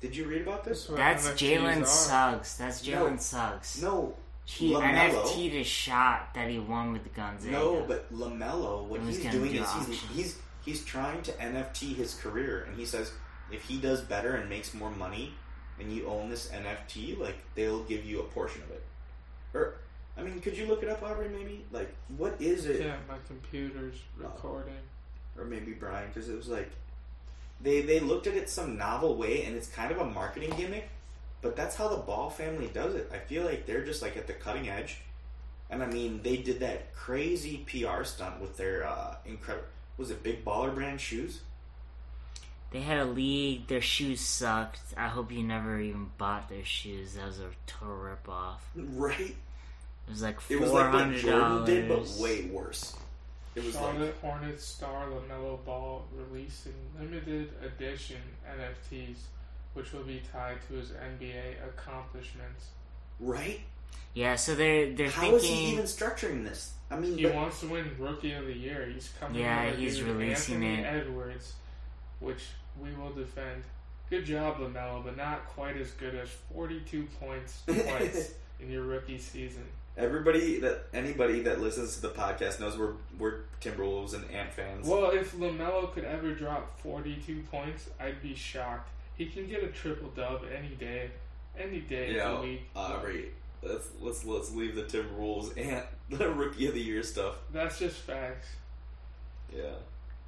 Did 0.00 0.14
you 0.16 0.26
read 0.26 0.42
about 0.42 0.64
this? 0.64 0.84
That's 0.84 0.88
what 0.88 0.96
That's 0.98 1.42
NFTs 1.42 1.58
Jalen. 1.58 1.86
Suggs. 1.86 2.56
That's 2.56 2.86
No. 2.86 2.92
Jalen 3.06 3.20
Suggs. 3.20 3.82
No, 3.82 4.14
he 4.44 4.72
LaMelo? 4.72 5.10
NFT'd 5.24 5.54
a 5.56 5.64
shot 5.64 6.32
that 6.34 6.48
he 6.48 6.58
won 6.58 6.92
with 6.92 7.02
the 7.02 7.10
Gonzaga. 7.10 7.50
no, 7.52 7.84
but 7.86 8.10
LaMelo, 8.14 8.84
what 8.84 9.00
He 9.00 9.06
was 9.06 9.16
he's 9.18 9.32
doing 9.32 9.52
do 9.52 9.62
is 9.62 9.72
he's, 9.86 10.00
he's 10.14 10.38
he's 10.64 10.84
trying 10.84 11.20
to 11.22 11.32
NFT 11.32 11.94
his 11.96 12.14
career, 12.14 12.64
and 12.68 12.78
he 12.78 12.86
says 12.86 13.10
if 13.50 13.62
he 13.62 13.78
does 13.78 14.00
better 14.02 14.34
and 14.36 14.48
makes 14.48 14.72
more 14.72 14.90
money, 14.90 15.34
and 15.80 15.92
you 15.92 16.06
own 16.06 16.28
this 16.28 16.48
NFT, 16.48 17.18
like 17.18 17.36
they'll 17.54 17.84
give 17.84 18.04
you 18.04 18.20
a 18.20 18.24
portion 18.24 18.62
of 18.62 18.70
it. 18.70 18.82
Or, 19.54 19.74
I 20.16 20.22
mean, 20.22 20.40
could 20.40 20.56
you 20.56 20.66
look 20.66 20.82
it 20.82 20.88
up, 20.88 21.02
Aubrey? 21.02 21.28
Maybe 21.28 21.64
like 21.72 21.94
what 22.16 22.40
is 22.40 22.66
it? 22.66 22.80
Yeah, 22.80 22.96
my 23.08 23.16
computer's 23.26 23.96
recording. 24.16 24.74
or 25.36 25.44
maybe 25.44 25.72
Brian, 25.72 26.08
because 26.08 26.28
it 26.28 26.36
was 26.36 26.48
like 26.48 26.70
they 27.60 27.82
they 27.82 28.00
looked 28.00 28.26
at 28.26 28.34
it 28.34 28.48
some 28.50 28.76
novel 28.76 29.16
way, 29.16 29.44
and 29.44 29.56
it's 29.56 29.68
kind 29.68 29.90
of 29.90 29.98
a 29.98 30.04
marketing 30.04 30.52
gimmick. 30.56 30.88
But 31.40 31.54
that's 31.54 31.76
how 31.76 31.88
the 31.88 31.98
Ball 31.98 32.30
family 32.30 32.68
does 32.74 32.96
it. 32.96 33.10
I 33.14 33.18
feel 33.18 33.44
like 33.44 33.64
they're 33.64 33.84
just 33.84 34.02
like 34.02 34.16
at 34.16 34.26
the 34.26 34.32
cutting 34.32 34.68
edge, 34.68 35.02
and 35.70 35.82
I 35.82 35.86
mean 35.86 36.20
they 36.22 36.36
did 36.38 36.60
that 36.60 36.94
crazy 36.94 37.64
PR 37.68 38.02
stunt 38.04 38.40
with 38.40 38.56
their 38.56 38.86
uh, 38.86 39.16
incredible 39.24 39.68
was 39.98 40.10
it 40.10 40.22
Big 40.22 40.44
Baller 40.44 40.74
Brand 40.74 41.00
shoes? 41.00 41.40
They 42.70 42.80
had 42.80 42.98
a 42.98 43.04
league. 43.04 43.66
Their 43.66 43.80
shoes 43.80 44.20
sucked. 44.20 44.80
I 44.96 45.08
hope 45.08 45.32
you 45.32 45.42
never 45.42 45.80
even 45.80 46.10
bought 46.18 46.48
their 46.48 46.64
shoes. 46.64 47.14
That 47.14 47.26
was 47.26 47.40
a 47.40 47.48
total 47.66 47.96
rip 47.96 48.28
off. 48.28 48.68
Right. 48.76 49.34
It 50.06 50.10
was 50.10 50.22
like 50.22 50.38
It 50.48 50.60
was 50.60 50.70
four 50.70 50.80
like 50.82 50.92
what 50.92 51.02
hundred 51.02 51.20
Jordan 51.20 51.64
did, 51.64 51.88
but 51.88 52.06
way 52.20 52.44
worse. 52.46 52.94
It 53.54 53.64
was 53.64 53.74
like 53.74 53.84
Charlotte 53.84 54.16
Hornets 54.22 54.64
star 54.64 55.06
LaMelo 55.08 55.64
Ball 55.64 56.04
releasing 56.14 56.74
limited 56.98 57.50
edition 57.64 58.18
NFTs, 58.48 59.16
which 59.74 59.92
will 59.92 60.04
be 60.04 60.22
tied 60.32 60.58
to 60.68 60.74
his 60.74 60.90
NBA 60.90 61.56
accomplishments. 61.66 62.66
right. 63.20 63.60
Yeah, 64.14 64.36
so 64.36 64.54
they're 64.54 64.92
they're 64.94 65.10
How 65.10 65.34
is 65.34 65.42
thinking. 65.42 65.66
he 65.66 65.72
even 65.72 65.84
structuring 65.84 66.42
this? 66.44 66.72
I 66.90 66.98
mean, 66.98 67.16
He 67.18 67.24
but- 67.24 67.34
wants 67.34 67.60
to 67.60 67.66
win 67.68 67.90
Rookie 67.98 68.32
of 68.32 68.46
the 68.46 68.52
Year. 68.52 68.86
He's 68.92 69.10
coming. 69.20 69.40
Yeah, 69.40 69.70
he's 69.70 70.02
releasing 70.02 70.64
Anthony 70.64 70.82
it. 70.82 70.86
Edwards, 71.06 71.52
which 72.20 72.44
we 72.80 72.92
will 72.94 73.12
defend. 73.12 73.64
Good 74.10 74.24
job, 74.24 74.58
LaMelo, 74.58 75.04
but 75.04 75.16
not 75.16 75.46
quite 75.48 75.76
as 75.76 75.90
good 75.92 76.14
as 76.14 76.28
42 76.54 77.06
points 77.20 77.62
twice 77.66 78.32
in 78.60 78.70
your 78.70 78.82
rookie 78.82 79.18
season. 79.18 79.64
Everybody 79.96 80.60
that 80.60 80.86
anybody 80.94 81.40
that 81.40 81.60
listens 81.60 81.96
to 81.96 82.02
the 82.02 82.10
podcast 82.10 82.60
knows 82.60 82.78
we're 82.78 82.92
we're 83.18 83.40
Timberwolves 83.60 84.14
and 84.14 84.30
Ant 84.30 84.52
fans. 84.52 84.86
Well, 84.86 85.10
if 85.10 85.34
LaMelo 85.34 85.92
could 85.92 86.04
ever 86.04 86.32
drop 86.32 86.78
42 86.80 87.42
points, 87.50 87.90
I'd 87.98 88.22
be 88.22 88.34
shocked. 88.34 88.90
He 89.16 89.26
can 89.26 89.48
get 89.48 89.64
a 89.64 89.68
triple 89.68 90.08
dub 90.10 90.44
any 90.56 90.76
day, 90.76 91.10
any 91.58 91.80
day 91.80 92.14
yeah, 92.14 92.28
of 92.28 92.40
the 92.40 92.46
week. 92.46 92.62
Uh, 92.76 92.78
Aubrey, 92.78 93.32
let's 93.60 93.88
let's 94.00 94.24
let's 94.24 94.52
leave 94.52 94.76
the 94.76 94.84
Timberwolves 94.84 95.52
and 95.56 95.82
the 96.18 96.30
rookie 96.30 96.68
of 96.68 96.74
the 96.74 96.80
year 96.80 97.02
stuff. 97.02 97.34
That's 97.52 97.80
just 97.80 97.96
facts. 97.96 98.46
Yeah. 99.52 99.74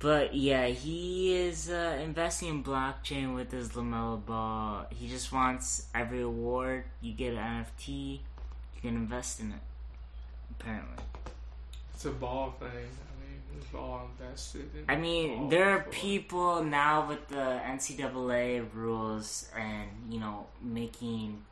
But 0.01 0.35
yeah, 0.35 0.67
he 0.69 1.35
is 1.37 1.69
uh, 1.71 1.99
investing 2.03 2.49
in 2.49 2.65
blockchain 2.65 3.35
with 3.35 3.53
his 3.53 3.69
LaMelo 3.71 4.25
Ball. 4.25 4.87
He 4.91 5.09
just 5.09 5.31
wants 5.31 5.87
every 5.95 6.23
award 6.23 6.85
you 7.03 7.13
get 7.13 7.35
an 7.35 7.65
NFT, 7.67 7.89
you 7.89 8.81
can 8.81 8.97
invest 8.97 9.41
in 9.41 9.53
it. 9.53 9.61
Apparently, 10.59 11.05
It's 11.95 12.07
a 12.07 12.11
ball 12.11 12.55
thing. 12.59 12.69
I 12.69 13.13
mean, 13.21 13.43
we've 13.55 13.75
all 13.81 14.09
invested 14.19 14.71
in 14.75 14.85
I 14.89 14.97
mean, 14.97 15.51
there 15.51 15.69
are 15.71 15.79
before. 15.81 15.93
people 15.93 16.65
now 16.65 17.07
with 17.07 17.29
the 17.29 17.61
NCAA 17.67 18.67
rules 18.75 19.49
and 19.57 19.89
you 20.11 20.19
know 20.21 20.47
making 20.63 21.43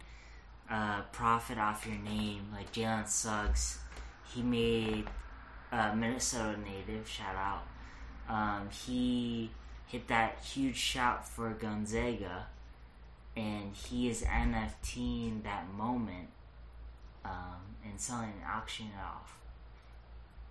uh, 0.70 1.02
profit 1.12 1.58
off 1.58 1.86
your 1.86 1.98
name. 1.98 2.48
Like 2.52 2.72
Jalen 2.72 3.06
Suggs, 3.08 3.78
he 4.32 4.42
made 4.42 5.04
uh, 5.70 5.94
Minnesota 5.94 6.58
native. 6.60 7.06
Shout 7.08 7.36
out. 7.36 7.62
Um, 8.28 8.68
he 8.86 9.50
hit 9.86 10.08
that 10.08 10.38
huge 10.44 10.76
shot 10.76 11.26
for 11.26 11.50
Gonzaga, 11.50 12.46
and 13.36 13.74
he 13.74 14.08
is 14.08 14.22
NFTing 14.22 15.42
that 15.44 15.72
moment 15.72 16.28
um, 17.24 17.76
and 17.84 18.00
selling 18.00 18.32
and 18.32 18.44
auctioning 18.54 18.92
it 18.92 19.00
off. 19.02 19.38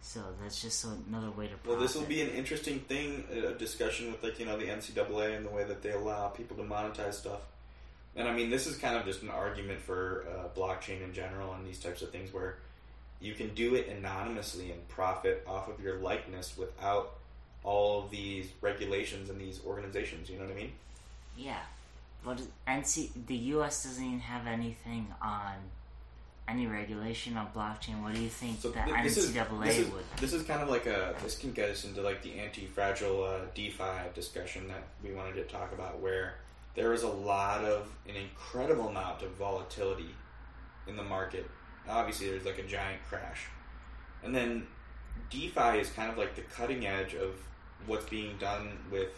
So 0.01 0.21
that's 0.41 0.61
just 0.61 0.85
another 0.85 1.31
way 1.31 1.47
to. 1.47 1.55
Profit. 1.55 1.67
Well, 1.67 1.79
this 1.79 1.95
will 1.95 2.05
be 2.05 2.21
an 2.21 2.29
interesting 2.29 2.79
thing, 2.79 3.25
a 3.31 3.51
discussion 3.51 4.11
with 4.11 4.23
like 4.23 4.39
you 4.39 4.45
know 4.45 4.57
the 4.57 4.67
NCAA 4.67 5.35
and 5.35 5.45
the 5.45 5.49
way 5.49 5.65
that 5.65 5.81
they 5.81 5.91
allow 5.91 6.29
people 6.29 6.55
to 6.57 6.63
monetize 6.63 7.15
stuff. 7.15 7.41
And 8.15 8.27
I 8.27 8.33
mean, 8.33 8.49
this 8.49 8.65
is 8.65 8.77
kind 8.77 8.95
of 8.95 9.05
just 9.05 9.21
an 9.21 9.29
argument 9.29 9.79
for 9.79 10.25
uh, 10.27 10.57
blockchain 10.57 11.03
in 11.03 11.13
general 11.13 11.53
and 11.53 11.67
these 11.67 11.79
types 11.79 12.01
of 12.01 12.11
things 12.11 12.33
where 12.33 12.57
you 13.19 13.33
can 13.33 13.53
do 13.53 13.75
it 13.75 13.89
anonymously 13.89 14.71
and 14.71 14.87
profit 14.87 15.43
off 15.47 15.67
of 15.67 15.79
your 15.81 15.97
likeness 15.97 16.57
without 16.57 17.17
all 17.67 18.01
of 18.01 18.09
these 18.09 18.47
regulations 18.61 19.29
and 19.29 19.39
these 19.39 19.59
organizations. 19.67 20.29
You 20.29 20.37
know 20.39 20.45
what 20.45 20.53
I 20.53 20.55
mean? 20.55 20.71
Yeah, 21.35 21.59
but 22.23 22.41
NC 22.65 23.09
the 23.27 23.35
U.S. 23.55 23.83
doesn't 23.83 24.03
even 24.03 24.19
have 24.21 24.47
anything 24.47 25.07
on 25.21 25.51
any 26.47 26.65
regulation 26.65 27.35
on 27.35 27.47
blockchain. 27.53 28.01
What 28.01 28.15
do 28.15 28.21
you 28.21 28.29
think 28.29 28.61
So 28.61 28.69
the 28.69 28.79
th- 28.81 29.03
this 29.03 29.17
is, 29.17 29.31
NCAA 29.35 29.65
this 29.65 29.77
is 29.79 29.89
would? 29.91 30.03
this 30.21 30.31
is 30.31 30.43
kind 30.43 30.61
of 30.61 30.69
like 30.69 30.85
a 30.85 31.13
this 31.21 31.37
can 31.37 31.51
get 31.51 31.69
us 31.69 31.83
into 31.83 32.01
like 32.01 32.23
the 32.23 32.39
anti-fragile 32.39 33.21
uh, 33.21 33.39
DeFi 33.53 34.13
discussion 34.15 34.69
that 34.69 34.83
we 35.03 35.13
wanted 35.13 35.33
to 35.35 35.43
talk 35.43 35.73
about, 35.73 35.99
where 35.99 36.35
there 36.75 36.93
is 36.93 37.03
a 37.03 37.09
lot 37.09 37.65
of 37.65 37.89
an 38.07 38.15
incredible 38.15 38.87
amount 38.87 39.23
of 39.23 39.31
volatility 39.31 40.15
in 40.87 40.95
the 40.95 41.03
market. 41.03 41.45
Obviously, 41.89 42.29
there's 42.29 42.45
like 42.45 42.59
a 42.59 42.63
giant 42.63 43.01
crash, 43.09 43.47
and 44.23 44.33
then 44.33 44.65
DeFi 45.29 45.79
is 45.79 45.89
kind 45.89 46.09
of 46.09 46.17
like 46.17 46.33
the 46.35 46.43
cutting 46.43 46.85
edge 46.87 47.13
of 47.13 47.35
what's 47.85 48.05
being 48.09 48.37
done 48.37 48.77
with 48.91 49.13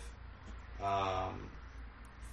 um, 0.83 1.49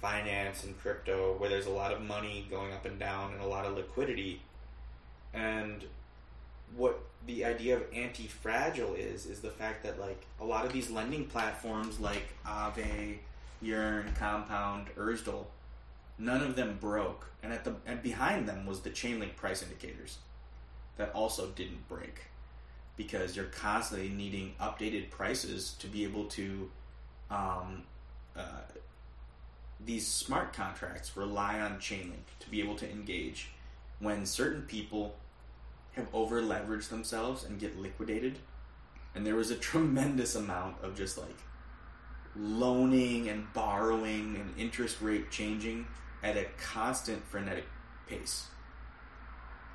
finance 0.01 0.63
and 0.63 0.79
crypto, 0.79 1.35
where 1.37 1.49
there's 1.49 1.65
a 1.65 1.71
lot 1.71 1.91
of 1.91 2.01
money 2.01 2.45
going 2.49 2.73
up 2.73 2.85
and 2.85 2.99
down 2.99 3.33
and 3.33 3.41
a 3.41 3.47
lot 3.47 3.65
of 3.65 3.75
liquidity, 3.75 4.41
and 5.33 5.85
what 6.75 6.99
the 7.25 7.45
idea 7.45 7.75
of 7.75 7.83
anti-fragile 7.93 8.93
is 8.93 9.25
is 9.25 9.39
the 9.39 9.49
fact 9.49 9.83
that 9.83 9.99
like 9.99 10.25
a 10.39 10.45
lot 10.45 10.65
of 10.65 10.73
these 10.73 10.89
lending 10.89 11.25
platforms 11.25 11.99
like 11.99 12.33
Aave, 12.45 13.17
Yearn, 13.61 14.13
Compound, 14.19 14.87
Urzdel, 14.97 15.45
none 16.17 16.41
of 16.41 16.55
them 16.55 16.77
broke, 16.79 17.29
and 17.41 17.51
at 17.51 17.63
the 17.63 17.75
and 17.85 18.01
behind 18.01 18.47
them 18.47 18.65
was 18.65 18.81
the 18.81 18.89
Chainlink 18.89 19.35
price 19.35 19.63
indicators 19.63 20.17
that 20.97 21.11
also 21.13 21.47
didn't 21.47 21.87
break 21.87 22.21
because 22.97 23.35
you're 23.35 23.45
constantly 23.45 24.09
needing 24.09 24.55
updated 24.59 25.09
prices 25.09 25.75
to 25.79 25.87
be 25.87 26.03
able 26.03 26.25
to 26.25 26.69
um, 27.29 27.83
uh, 28.35 28.61
these 29.85 30.07
smart 30.07 30.53
contracts 30.53 31.15
rely 31.15 31.59
on 31.59 31.77
Chainlink 31.77 32.25
to 32.39 32.49
be 32.49 32.59
able 32.59 32.75
to 32.75 32.89
engage 32.89 33.49
when 33.99 34.25
certain 34.25 34.63
people 34.63 35.15
have 35.91 36.07
over 36.13 36.41
leveraged 36.41 36.89
themselves 36.89 37.43
and 37.43 37.59
get 37.59 37.77
liquidated. 37.77 38.39
And 39.15 39.25
there 39.25 39.35
was 39.35 39.51
a 39.51 39.55
tremendous 39.71 40.35
amount 40.35 40.77
of 40.83 40.95
just 40.95 41.17
like 41.17 41.37
loaning 42.35 43.29
and 43.29 43.51
borrowing 43.53 44.35
and 44.35 44.53
interest 44.57 45.01
rate 45.01 45.31
changing 45.31 45.87
at 46.23 46.37
a 46.37 46.45
constant 46.59 47.23
frenetic 47.25 47.65
pace. 48.07 48.47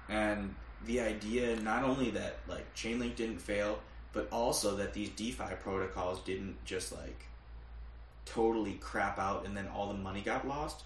And 0.09 0.55
the 0.87 1.01
idea 1.01 1.57
not 1.57 1.85
only 1.85 2.11
that 2.11 2.37
like 2.49 2.75
Chainlink 2.75 3.17
didn't 3.17 3.41
fail, 3.41 3.79
but 4.13 4.29
also 4.31 4.77
that 4.77 4.93
these 4.93 5.11
DeFi 5.11 5.55
protocols 5.63 6.21
didn't 6.23 6.63
just 6.65 6.93
like 6.93 7.27
totally 8.25 8.75
crap 8.75 9.19
out 9.19 9.47
and 9.47 9.57
then 9.57 9.69
all 9.69 9.89
the 9.89 9.95
money 9.99 10.21
got 10.21 10.47
lost 10.47 10.85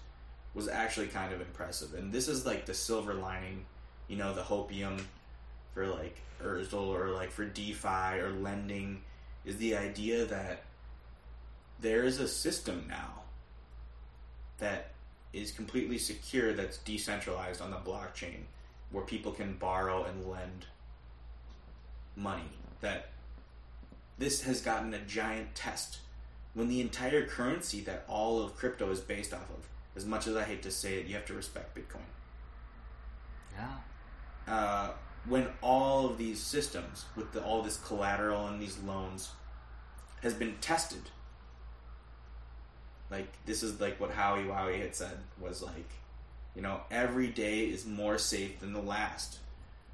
was 0.53 0.67
actually 0.67 1.07
kind 1.07 1.33
of 1.33 1.41
impressive. 1.41 1.93
And 1.93 2.11
this 2.11 2.27
is 2.27 2.45
like 2.45 2.65
the 2.65 2.73
silver 2.73 3.13
lining, 3.13 3.65
you 4.07 4.17
know, 4.17 4.33
the 4.33 4.41
hopium 4.41 4.99
for 5.73 5.87
like 5.87 6.17
Urzdel 6.41 6.87
or 6.87 7.09
like 7.09 7.31
for 7.31 7.45
DeFi 7.45 8.19
or 8.19 8.31
lending 8.31 9.01
is 9.45 9.57
the 9.57 9.75
idea 9.75 10.25
that 10.25 10.63
there 11.79 12.03
is 12.03 12.19
a 12.19 12.27
system 12.27 12.85
now 12.87 13.21
that 14.57 14.91
is 15.33 15.51
completely 15.51 15.97
secure 15.97 16.53
that's 16.53 16.79
decentralized 16.79 17.61
on 17.61 17.69
the 17.69 17.77
blockchain 17.77 18.41
where 18.91 19.03
people 19.03 19.31
can 19.31 19.53
borrow 19.55 20.03
and 20.03 20.25
lend 20.25 20.65
money 22.15 22.49
that 22.81 23.09
this 24.17 24.41
has 24.41 24.61
gotten 24.61 24.93
a 24.93 24.99
giant 24.99 25.53
test 25.53 25.99
when 26.53 26.67
the 26.67 26.81
entire 26.81 27.25
currency 27.25 27.81
that 27.81 28.03
all 28.07 28.41
of 28.41 28.55
crypto 28.55 28.89
is 28.89 28.99
based 28.99 29.33
off 29.33 29.49
of 29.49 29.67
as 29.95 30.05
much 30.05 30.25
as 30.27 30.35
i 30.35 30.43
hate 30.43 30.63
to 30.63 30.71
say 30.71 30.95
it 30.99 31.05
you 31.05 31.13
have 31.15 31.25
to 31.25 31.33
respect 31.33 31.75
bitcoin 31.75 32.01
Yeah. 33.55 34.53
uh, 34.53 34.91
when 35.27 35.47
all 35.61 36.05
of 36.09 36.17
these 36.17 36.39
systems 36.39 37.05
with 37.15 37.33
the, 37.33 37.43
all 37.43 37.61
this 37.61 37.77
collateral 37.77 38.47
and 38.47 38.61
these 38.61 38.77
loans 38.79 39.29
has 40.23 40.33
been 40.33 40.55
tested 40.61 41.01
like 43.11 43.27
this 43.45 43.61
is 43.61 43.79
like 43.79 43.99
what 43.99 44.11
howie 44.11 44.43
wowie 44.45 44.79
had 44.81 44.95
said 44.95 45.17
was 45.39 45.61
like 45.61 45.89
you 46.57 46.61
know 46.61 46.81
every 46.91 47.27
day 47.27 47.61
is 47.61 47.85
more 47.85 48.17
safe 48.17 48.59
than 48.59 48.73
the 48.73 48.81
last 48.81 49.37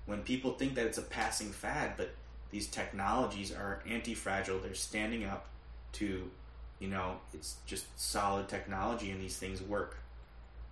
when 0.08 0.24
people 0.24 0.52
think 0.52 0.74
that 0.74 0.88
it's 0.88 0.98
a 0.98 1.04
passing 1.04 1.52
fad 1.52 1.94
but 1.96 2.16
these 2.50 2.68
technologies 2.68 3.52
are 3.52 3.84
anti-fragile 3.88 4.60
they're 4.60 4.74
standing 4.74 5.24
up 5.24 5.46
to 5.92 6.32
you 6.80 6.88
know 6.88 7.18
it's 7.34 7.58
just 7.68 7.86
solid 8.00 8.50
technology 8.50 9.12
and 9.12 9.22
these 9.22 9.38
things 9.38 9.62
work 9.62 9.98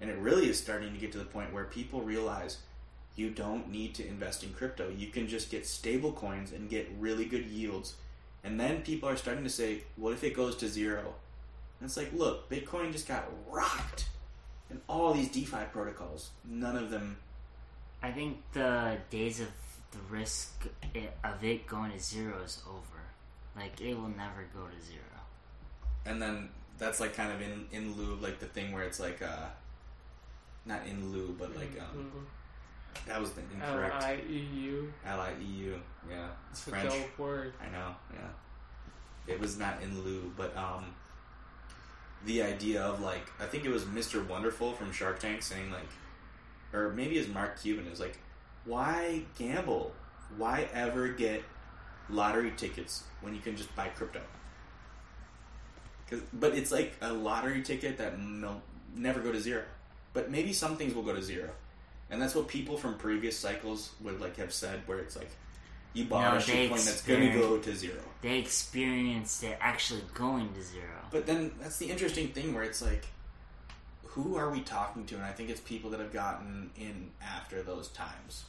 and 0.01 0.09
it 0.09 0.17
really 0.17 0.49
is 0.49 0.57
starting 0.57 0.91
to 0.91 0.99
get 0.99 1.11
to 1.11 1.19
the 1.19 1.25
point 1.25 1.53
where 1.53 1.65
people 1.65 2.01
realize 2.01 2.57
you 3.15 3.29
don't 3.29 3.69
need 3.69 3.93
to 3.95 4.07
invest 4.07 4.43
in 4.43 4.53
crypto. 4.53 4.89
You 4.89 5.07
can 5.07 5.27
just 5.27 5.51
get 5.51 5.67
stable 5.67 6.11
coins 6.11 6.51
and 6.51 6.69
get 6.69 6.89
really 6.99 7.25
good 7.25 7.45
yields. 7.45 7.95
And 8.43 8.59
then 8.59 8.81
people 8.81 9.09
are 9.09 9.15
starting 9.15 9.43
to 9.43 9.49
say, 9.49 9.83
what 9.97 10.13
if 10.13 10.23
it 10.23 10.35
goes 10.35 10.55
to 10.57 10.67
zero? 10.67 11.13
And 11.79 11.87
it's 11.87 11.97
like, 11.97 12.11
look, 12.13 12.49
Bitcoin 12.49 12.91
just 12.91 13.07
got 13.07 13.25
rocked. 13.47 14.05
And 14.71 14.79
all 14.87 15.13
these 15.13 15.29
DeFi 15.29 15.65
protocols, 15.73 16.29
none 16.45 16.77
of 16.77 16.89
them. 16.89 17.17
I 18.01 18.11
think 18.11 18.37
the 18.53 18.97
days 19.09 19.41
of 19.41 19.49
the 19.91 19.99
risk 20.09 20.65
of 21.23 21.43
it 21.43 21.67
going 21.67 21.91
to 21.91 21.99
zero 21.99 22.41
is 22.43 22.61
over. 22.65 23.01
Like 23.55 23.81
it 23.81 23.95
will 23.95 24.07
never 24.07 24.47
go 24.55 24.61
to 24.61 24.85
zero. 24.85 25.01
And 26.05 26.21
then 26.21 26.49
that's 26.77 27.01
like 27.01 27.13
kind 27.13 27.33
of 27.33 27.41
in, 27.41 27.67
in 27.73 27.95
lieu 27.97 28.13
of 28.13 28.21
like 28.21 28.39
the 28.39 28.45
thing 28.45 28.71
where 28.71 28.83
it's 28.83 28.99
like, 28.99 29.21
uh, 29.21 29.49
not 30.65 30.87
in 30.87 31.11
lieu, 31.11 31.35
but 31.37 31.53
like, 31.55 31.77
um, 31.79 32.09
that 33.07 33.19
was 33.19 33.31
the 33.31 33.41
L 33.41 33.73
incorrect. 33.73 34.03
I 34.03 34.21
E 34.29 34.47
U. 34.53 34.93
L-I-E-U, 35.05 35.79
yeah. 36.09 36.27
It's 36.49 36.65
a 36.67 36.69
French. 36.69 36.89
dope 36.89 37.19
word. 37.19 37.53
I 37.61 37.69
know, 37.71 37.95
yeah. 38.13 39.33
It 39.33 39.39
was 39.39 39.57
not 39.57 39.81
in 39.83 40.03
lieu, 40.03 40.31
but 40.37 40.55
um, 40.55 40.85
the 42.25 42.43
idea 42.43 42.81
of 42.81 43.01
like, 43.01 43.25
I 43.39 43.45
think 43.45 43.65
it 43.65 43.69
was 43.69 43.83
Mr. 43.83 44.27
Wonderful 44.27 44.73
from 44.73 44.91
Shark 44.91 45.19
Tank 45.19 45.41
saying 45.41 45.71
like, 45.71 45.89
or 46.73 46.89
maybe 46.89 47.17
it's 47.17 47.27
Mark 47.27 47.61
Cuban 47.61 47.87
is 47.87 47.99
like, 47.99 48.17
why 48.65 49.23
gamble? 49.37 49.91
Why 50.37 50.67
ever 50.73 51.09
get 51.09 51.43
lottery 52.09 52.53
tickets 52.55 53.03
when 53.21 53.33
you 53.33 53.41
can 53.41 53.55
just 53.55 53.75
buy 53.75 53.87
crypto? 53.89 54.21
but 56.33 56.55
it's 56.55 56.71
like 56.71 56.93
a 57.01 57.11
lottery 57.11 57.61
ticket 57.61 57.97
that 57.97 58.17
will 58.17 58.61
never 58.95 59.19
go 59.19 59.31
to 59.31 59.39
zero. 59.39 59.63
But 60.13 60.29
maybe 60.29 60.53
some 60.53 60.75
things 60.75 60.93
will 60.93 61.03
go 61.03 61.13
to 61.13 61.21
zero, 61.21 61.49
and 62.09 62.21
that's 62.21 62.35
what 62.35 62.47
people 62.47 62.77
from 62.77 62.95
previous 62.97 63.37
cycles 63.37 63.91
would 64.01 64.19
like 64.19 64.37
have 64.37 64.51
said, 64.51 64.81
where 64.85 64.99
it's 64.99 65.15
like 65.15 65.31
you 65.93 66.05
bought 66.05 66.33
No, 66.33 66.37
a 66.37 66.41
shitcoin 66.41 66.85
that's 66.85 67.01
going 67.01 67.31
to 67.31 67.37
go 67.37 67.57
to 67.57 67.75
zero. 67.75 68.01
They 68.21 68.39
experienced 68.39 69.43
it 69.43 69.57
actually 69.59 70.03
going 70.13 70.53
to 70.53 70.63
zero. 70.63 70.85
But 71.11 71.25
then 71.25 71.51
that's 71.59 71.77
the 71.77 71.89
interesting 71.89 72.29
thing 72.29 72.53
where 72.53 72.63
it's 72.63 72.81
like, 72.81 73.05
who 74.03 74.35
are 74.35 74.49
we 74.49 74.61
talking 74.61 75.05
to? 75.05 75.15
And 75.15 75.23
I 75.23 75.31
think 75.31 75.49
it's 75.49 75.61
people 75.61 75.89
that 75.91 75.99
have 75.99 76.13
gotten 76.13 76.71
in 76.77 77.11
after 77.21 77.61
those 77.61 77.89
times 77.89 78.45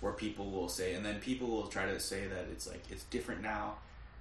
where 0.00 0.12
people 0.12 0.50
will 0.50 0.68
say, 0.68 0.94
and 0.94 1.04
then 1.04 1.20
people 1.20 1.48
will 1.48 1.66
try 1.66 1.86
to 1.86 1.98
say 1.98 2.26
that 2.26 2.46
it's 2.50 2.68
like, 2.68 2.82
it's 2.90 3.04
different 3.04 3.42
now. 3.42 3.74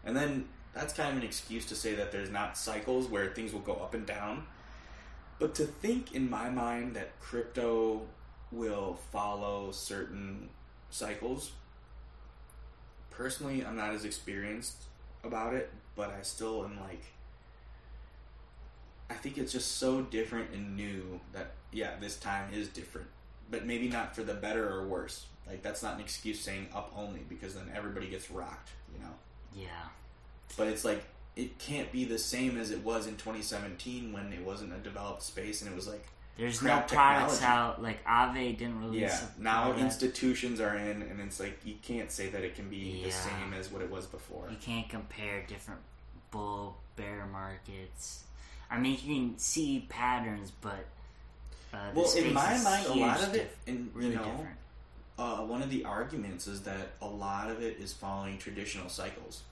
And 0.05 0.15
then 0.15 0.45
that's 0.73 0.93
kind 0.93 1.12
of 1.12 1.17
an 1.17 1.23
excuse 1.23 1.65
to 1.67 1.75
say 1.75 1.95
that 1.95 2.12
there's 2.12 2.29
not 2.29 2.57
cycles 2.57 3.07
where 3.07 3.27
things 3.27 3.53
will 3.53 3.59
go 3.59 3.73
up 3.73 3.93
and 3.93 4.05
down. 4.05 4.45
But 5.39 5.55
to 5.55 5.65
think 5.65 6.13
in 6.13 6.29
my 6.29 6.49
mind 6.49 6.95
that 6.95 7.19
crypto 7.19 8.01
will 8.51 8.99
follow 9.12 9.71
certain 9.71 10.49
cycles, 10.89 11.51
personally, 13.15 13.65
I'm 13.65 13.76
not 13.76 13.93
as 13.93 14.06
experienced 14.06 14.84
about 15.23 15.54
it, 15.54 15.71
but 15.95 16.10
I 16.10 16.21
still 16.21 16.63
am 16.63 16.80
like, 16.80 17.04
I 19.10 19.13
think 19.15 19.38
it's 19.38 19.52
just 19.52 19.78
so 19.78 20.02
different 20.02 20.52
and 20.52 20.76
new 20.76 21.19
that 21.34 21.52
yeah, 21.71 21.91
this 21.99 22.17
time 22.17 22.54
is 22.54 22.67
different, 22.67 23.08
but 23.49 23.65
maybe 23.65 23.88
not 23.88 24.15
for 24.15 24.23
the 24.23 24.34
better 24.34 24.69
or 24.69 24.88
worse. 24.88 25.26
Like 25.47 25.62
that's 25.62 25.84
not 25.84 25.95
an 25.95 26.02
excuse 26.02 26.39
saying 26.39 26.67
up 26.73 26.93
only 26.95 27.21
because 27.28 27.56
then 27.56 27.71
everybody 27.76 28.08
gets 28.08 28.32
rocked, 28.32 28.69
you 28.93 29.04
know. 29.04 29.13
Yeah. 29.56 29.89
But 30.58 30.67
it's 30.67 30.86
like 30.86 31.04
it 31.36 31.58
can't 31.60 31.91
be 31.91 32.06
the 32.06 32.19
same 32.19 32.58
as 32.58 32.71
it 32.71 32.84
was 32.84 33.08
in 33.08 33.15
2017 33.15 34.13
when 34.13 34.32
it 34.32 34.43
wasn't 34.43 34.73
a 34.73 34.78
developed 34.78 35.23
space 35.23 35.62
and 35.62 35.71
it 35.71 35.76
was 35.76 35.88
like 35.88 36.06
There's 36.38 36.62
no 36.62 36.82
products 36.88 37.39
technology. 37.39 37.43
out. 37.46 37.84
Like 37.84 38.04
Aave 38.06 38.58
didn't 38.58 38.82
release. 38.82 39.02
yeah. 39.02 39.22
Now 39.38 39.74
institutions 39.76 40.60
are 40.60 40.76
in 40.76 41.02
and 41.04 41.19
it's 41.19 41.39
like 41.39 41.60
you 41.63 41.76
can't 41.82 42.12
say 42.12 42.30
that 42.30 42.43
it 42.43 42.56
can 42.56 42.69
be 42.69 43.04
the 43.04 43.12
same 43.12 43.54
as 43.58 43.72
what 43.72 43.82
it 43.82 43.91
was 43.91 44.08
before. 44.08 44.48
You 44.50 44.58
can't 44.60 44.89
compare 44.89 45.43
different 45.48 45.82
bull 46.32 46.78
bear 46.96 47.28
markets. 47.32 48.24
I 48.69 48.80
mean, 48.80 48.98
you 49.04 49.15
can 49.15 49.38
see 49.38 49.86
patterns, 49.89 50.52
but 50.62 50.86
uh, 51.74 51.91
Well, 51.93 52.12
in 52.15 52.34
my 52.34 52.58
mind, 52.63 52.88
a 52.88 52.93
lot 52.93 53.22
of 53.22 53.36
it, 53.36 53.56
and 53.67 53.91
really 53.93 54.12
you 54.12 54.15
know, 54.15 54.48
uh, 55.17 55.38
one 55.41 55.62
of 55.62 55.69
the 55.69 55.86
arguments 55.86 56.48
is 56.48 56.62
that 56.63 56.93
a 57.02 57.08
lot 57.08 57.52
of 57.52 57.62
it 57.62 57.78
is 57.80 57.93
following 57.93 58.38
traditional 58.39 58.89
cycles, 58.89 59.43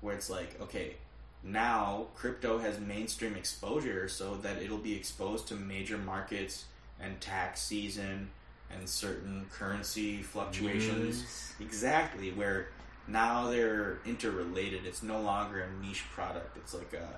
where 0.00 0.14
it's 0.14 0.30
like, 0.30 0.58
okay, 0.60 0.96
now 1.44 2.06
crypto 2.14 2.58
has 2.58 2.78
mainstream 2.80 3.34
exposure, 3.34 4.08
so 4.08 4.36
that 4.36 4.62
it'll 4.62 4.78
be 4.78 4.94
exposed 4.96 5.48
to 5.48 5.54
major 5.54 5.98
markets 5.98 6.66
and 7.00 7.20
tax 7.20 7.60
season 7.62 8.30
and 8.74 8.88
certain 8.88 9.46
currency 9.52 10.22
fluctuations. 10.22 10.98
News. 11.20 11.52
Exactly, 11.60 12.30
where 12.32 12.68
now 13.08 13.48
they're 13.50 13.98
interrelated. 14.06 14.86
It's 14.86 15.02
no 15.02 15.20
longer 15.20 15.62
a 15.62 15.84
niche 15.86 16.04
product. 16.14 16.56
It's 16.56 16.72
like 16.74 16.92
a, 16.94 17.08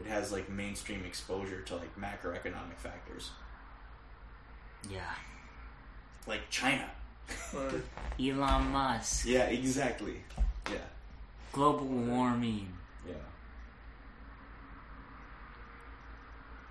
it 0.00 0.06
has 0.06 0.32
like 0.32 0.48
mainstream 0.48 1.04
exposure 1.04 1.60
to 1.62 1.76
like 1.76 1.94
macroeconomic 1.96 2.78
factors, 2.78 3.30
Yeah. 4.90 5.00
like 6.26 6.48
China. 6.50 6.88
Or 7.54 7.70
Elon 8.20 8.68
Musk. 8.70 9.26
Yeah, 9.26 9.44
exactly. 9.44 10.22
Yeah, 10.70 10.78
Global 11.52 11.84
warming. 11.86 12.72
yeah. 13.06 13.14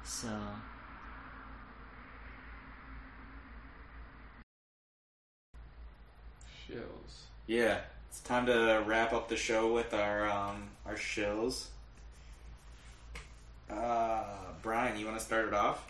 So. 0.07 0.29
shills. 6.67 7.25
Yeah, 7.45 7.79
it's 8.09 8.21
time 8.21 8.45
to 8.45 8.83
wrap 8.85 9.11
up 9.11 9.27
the 9.27 9.35
show 9.35 9.73
with 9.73 9.93
our 9.93 10.29
um, 10.29 10.69
our 10.85 10.95
shills. 10.95 11.67
Uh, 13.69 14.23
Brian, 14.61 14.97
you 14.97 15.05
want 15.05 15.19
to 15.19 15.23
start 15.23 15.47
it 15.47 15.53
off? 15.53 15.85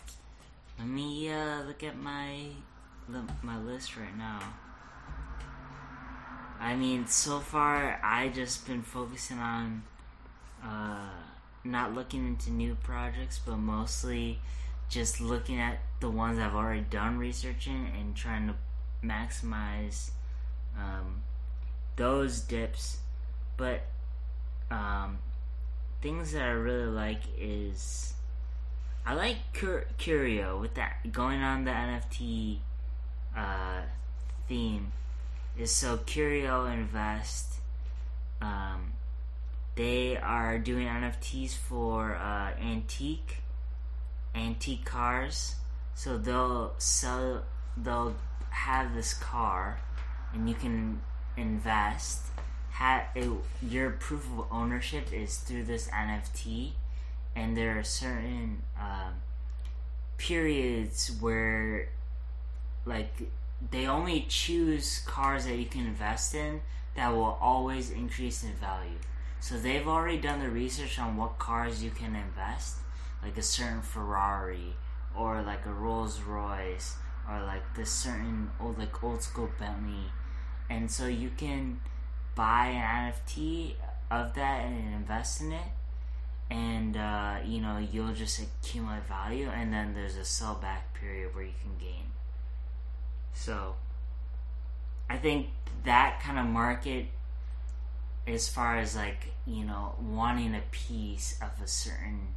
Let 0.80 0.88
me 0.88 1.32
uh, 1.32 1.64
look 1.64 1.84
at 1.84 1.98
my 1.98 2.48
my 3.44 3.60
list 3.60 3.98
right 3.98 4.18
now. 4.18 4.40
I 6.60 6.76
mean, 6.76 7.06
so 7.06 7.40
far 7.40 8.00
I 8.04 8.30
just 8.30 8.66
been 8.66 8.82
focusing 8.82 9.38
on 9.38 9.84
uh, 10.64 11.10
not 11.72 11.94
looking 11.94 12.26
into 12.28 12.52
new 12.52 12.76
projects, 12.76 13.40
but 13.46 13.58
mostly 13.58 14.40
just 14.90 15.20
looking 15.20 15.60
at 15.60 15.80
the 16.00 16.10
ones 16.10 16.40
I've 16.40 16.56
already 16.56 16.82
done 16.82 17.18
researching 17.18 17.92
and 17.98 18.16
trying 18.16 18.48
to 18.48 18.56
maximize 19.06 20.12
um, 20.78 21.22
those 21.96 22.42
dips. 22.42 22.98
But 23.58 23.82
um, 24.72 25.20
things 26.02 26.32
that 26.34 26.44
I 26.44 26.52
really 26.52 26.86
like 26.86 27.22
is 27.40 28.14
I 29.06 29.14
like 29.14 29.38
Cur- 29.54 29.88
Curio 29.98 30.60
with 30.60 30.76
that 30.76 31.12
going 31.12 31.42
on 31.42 31.64
the 31.64 31.72
NFT 31.72 32.58
uh, 33.36 33.82
theme. 34.48 34.92
Is 35.58 35.72
so 35.72 35.98
Curio 35.98 36.66
Invest. 36.66 37.56
Um, 38.42 38.94
they 39.78 40.18
are 40.18 40.58
doing 40.58 40.88
NFTs 40.88 41.56
for 41.56 42.16
uh, 42.16 42.52
antique 42.60 43.38
antique 44.36 44.86
cars. 44.86 45.56
So 45.96 46.18
they'll 46.18 46.74
sell. 46.78 47.44
They'll 47.76 48.16
have 48.50 48.94
this 48.94 49.14
car, 49.14 49.80
and 50.34 50.50
you 50.50 50.56
can 50.56 51.02
invest. 51.36 52.22
Ha- 52.72 53.08
it, 53.16 53.30
your 53.62 53.92
proof 53.92 54.26
of 54.38 54.46
ownership 54.52 55.12
is 55.12 55.38
through 55.38 55.64
this 55.64 55.88
NFT, 55.90 56.72
and 57.36 57.58
there 57.58 57.80
are 57.80 57.84
certain 57.84 58.62
um, 58.80 59.14
periods 60.18 61.12
where, 61.20 61.90
like, 62.86 63.32
they 63.72 63.88
only 63.88 64.26
choose 64.30 65.00
cars 65.08 65.46
that 65.46 65.56
you 65.56 65.66
can 65.66 65.88
invest 65.88 66.36
in 66.36 66.62
that 66.96 67.16
will 67.16 67.38
always 67.42 67.90
increase 67.90 68.44
in 68.44 68.54
value. 68.54 69.00
So 69.40 69.58
they've 69.58 69.88
already 69.88 70.18
done 70.18 70.40
the 70.40 70.50
research 70.50 71.00
on 71.00 71.16
what 71.16 71.38
cars 71.38 71.84
you 71.84 71.92
can 71.92 72.16
invest, 72.16 72.78
like 73.24 73.38
a 73.38 73.42
certain 73.42 73.82
Ferrari 73.82 74.76
or 75.16 75.42
like 75.42 75.66
a 75.66 75.74
Rolls 75.74 76.22
Royce 76.22 76.96
or 77.30 77.42
like 77.44 77.76
this 77.76 77.90
certain 77.90 78.50
old 78.60 78.78
like 78.78 79.04
old 79.04 79.22
school 79.22 79.50
Bentley, 79.60 80.12
and 80.70 80.90
so 80.90 81.08
you 81.08 81.30
can 81.36 81.80
buy 82.36 82.68
an 82.68 83.14
NFT 83.14 83.74
of 84.10 84.34
that 84.36 84.66
and 84.66 84.94
invest 84.94 85.42
in 85.42 85.52
it, 85.52 85.68
and 86.50 86.96
uh, 86.96 87.38
you 87.46 87.62
know 87.62 87.78
you'll 87.78 88.14
just 88.14 88.42
accumulate 88.42 89.06
value, 89.08 89.50
and 89.50 89.74
then 89.74 89.94
there's 89.94 90.16
a 90.16 90.26
sell 90.26 90.56
back 90.56 90.94
period 90.94 91.36
where 91.36 91.44
you 91.44 91.54
can 91.62 91.78
gain. 91.78 92.06
So, 93.34 93.76
I 95.10 95.18
think 95.18 95.50
that 95.84 96.22
kind 96.24 96.40
of 96.40 96.46
market, 96.46 97.08
as 98.28 98.50
far 98.50 98.78
as 98.78 98.96
like 98.96 99.32
you 99.46 99.64
know 99.64 99.96
wanting 100.02 100.54
a 100.54 100.62
piece 100.72 101.40
of 101.42 101.64
a 101.64 101.68
certain 101.68 102.28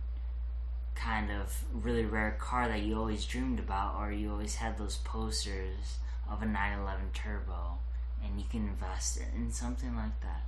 kind 0.95 1.31
of 1.31 1.65
really 1.73 2.05
rare 2.05 2.37
car 2.39 2.69
that 2.69 2.83
you 2.83 2.97
always 2.99 3.25
dreamed 3.25 3.59
about, 3.59 3.97
or 3.99 4.13
you 4.13 4.31
always 4.31 4.57
had 4.57 4.77
those 4.79 4.99
posters 4.99 5.99
of 6.31 6.43
a 6.43 6.47
911 6.47 7.11
Turbo, 7.15 7.79
and 8.23 8.39
you 8.39 8.47
can 8.51 8.69
invest 8.69 9.19
in 9.35 9.51
something 9.51 9.97
like 9.97 10.21
that 10.21 10.43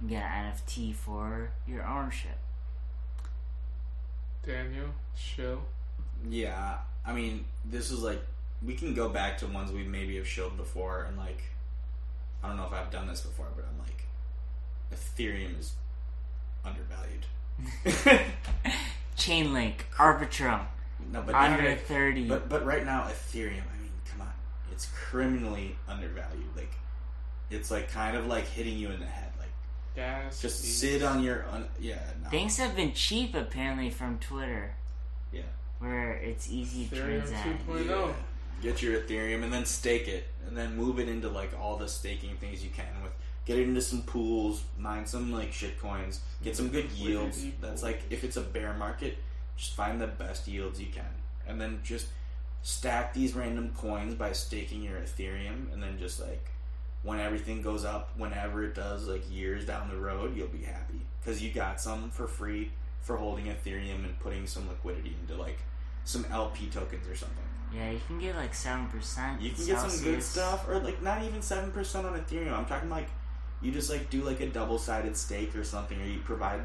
and 0.00 0.08
get 0.08 0.22
an 0.22 0.52
NFT 0.52 0.94
for 0.94 1.50
your 1.66 1.86
ownership. 1.86 2.38
Daniel, 4.44 4.88
shill. 5.14 5.60
Yeah, 6.28 6.78
I 7.04 7.12
mean, 7.12 7.44
this 7.64 7.90
is 7.90 8.02
like 8.02 8.20
we 8.64 8.74
can 8.74 8.94
go 8.94 9.08
back 9.08 9.38
to 9.38 9.46
ones 9.46 9.70
we 9.70 9.84
maybe 9.84 10.16
have 10.16 10.26
showed 10.26 10.56
before, 10.56 11.04
and 11.04 11.16
like 11.16 11.42
I 12.42 12.48
don't 12.48 12.56
know 12.56 12.66
if 12.66 12.72
I've 12.72 12.90
done 12.90 13.06
this 13.06 13.20
before, 13.20 13.46
but 13.54 13.66
I'm 13.70 13.78
like 13.78 14.04
Ethereum 14.94 15.58
is 15.58 15.72
undervalued. 16.64 17.26
Chainlink, 19.16 19.74
Arbitrum, 19.96 20.60
no, 21.12 21.22
but 21.22 21.34
under 21.34 21.62
now- 21.70 21.76
30. 21.76 22.28
But 22.28 22.48
but 22.48 22.64
right 22.64 22.84
now 22.84 23.02
Ethereum, 23.04 23.62
I 23.74 23.82
mean, 23.82 23.90
come 24.10 24.20
on, 24.22 24.32
it's 24.72 24.86
criminally 24.86 25.76
undervalued. 25.88 26.54
Like 26.56 26.72
it's 27.50 27.70
like 27.70 27.90
kind 27.90 28.16
of 28.16 28.26
like 28.26 28.46
hitting 28.46 28.76
you 28.78 28.90
in 28.90 29.00
the 29.00 29.06
head. 29.06 29.30
Like 29.38 29.48
Gas. 29.96 30.40
just 30.40 30.62
fees. 30.62 30.76
sit 30.78 31.02
on 31.02 31.22
your 31.22 31.44
un- 31.50 31.68
yeah. 31.80 31.98
No. 32.22 32.30
Things 32.30 32.56
have 32.58 32.76
been 32.76 32.92
cheap 32.92 33.34
apparently 33.34 33.90
from 33.90 34.18
Twitter, 34.18 34.74
Yeah. 35.32 35.42
where 35.80 36.12
it's 36.12 36.48
easy 36.50 36.86
to 36.88 36.96
transact. 36.96 37.66
2.0. 37.66 37.86
Yeah. 37.88 38.12
Get 38.62 38.82
your 38.82 39.00
Ethereum 39.00 39.42
and 39.44 39.52
then 39.52 39.64
stake 39.64 40.06
it, 40.08 40.26
and 40.46 40.56
then 40.56 40.76
move 40.76 40.98
it 41.00 41.08
into 41.08 41.28
like 41.28 41.50
all 41.60 41.76
the 41.76 41.88
staking 41.88 42.36
things 42.36 42.62
you 42.62 42.70
can 42.70 42.86
with 43.02 43.12
get 43.48 43.58
into 43.58 43.80
some 43.80 44.02
pools, 44.02 44.62
mine 44.78 45.06
some 45.06 45.32
like 45.32 45.54
shit 45.54 45.80
coins, 45.80 46.20
get 46.44 46.54
some 46.54 46.68
good 46.68 46.92
yields. 46.92 47.44
That's 47.62 47.82
like 47.82 48.02
if 48.10 48.22
it's 48.22 48.36
a 48.36 48.42
bear 48.42 48.74
market, 48.74 49.16
just 49.56 49.74
find 49.74 49.98
the 49.98 50.06
best 50.06 50.46
yields 50.46 50.78
you 50.78 50.88
can, 50.92 51.10
and 51.46 51.58
then 51.58 51.80
just 51.82 52.08
stack 52.62 53.14
these 53.14 53.34
random 53.34 53.72
coins 53.74 54.14
by 54.14 54.32
staking 54.32 54.82
your 54.82 54.98
Ethereum, 54.98 55.72
and 55.72 55.82
then 55.82 55.98
just 55.98 56.20
like 56.20 56.50
when 57.02 57.18
everything 57.18 57.62
goes 57.62 57.86
up, 57.86 58.10
whenever 58.18 58.64
it 58.64 58.74
does, 58.74 59.08
like 59.08 59.22
years 59.30 59.64
down 59.64 59.88
the 59.88 59.96
road, 59.96 60.36
you'll 60.36 60.48
be 60.48 60.64
happy 60.64 61.00
because 61.18 61.42
you 61.42 61.50
got 61.50 61.80
some 61.80 62.10
for 62.10 62.26
free 62.26 62.70
for 63.00 63.16
holding 63.16 63.46
Ethereum 63.46 64.04
and 64.04 64.18
putting 64.20 64.46
some 64.46 64.68
liquidity 64.68 65.16
into 65.22 65.40
like 65.40 65.58
some 66.04 66.26
LP 66.30 66.66
tokens 66.66 67.08
or 67.08 67.16
something. 67.16 67.44
Yeah, 67.74 67.92
you 67.92 68.00
can 68.06 68.18
get 68.18 68.36
like 68.36 68.52
seven 68.52 68.88
percent. 68.88 69.40
You 69.40 69.52
can 69.52 69.64
get 69.64 69.90
some 69.90 70.04
good 70.04 70.22
stuff, 70.22 70.68
or 70.68 70.80
like 70.80 71.00
not 71.02 71.22
even 71.22 71.40
seven 71.40 71.70
percent 71.70 72.06
on 72.06 72.20
Ethereum. 72.20 72.52
I'm 72.52 72.66
talking 72.66 72.90
like 72.90 73.08
you 73.60 73.72
just 73.72 73.90
like 73.90 74.10
do 74.10 74.22
like 74.22 74.40
a 74.40 74.46
double 74.46 74.78
sided 74.78 75.16
stake 75.16 75.56
or 75.56 75.64
something, 75.64 76.00
or 76.00 76.04
you 76.04 76.20
provide 76.20 76.60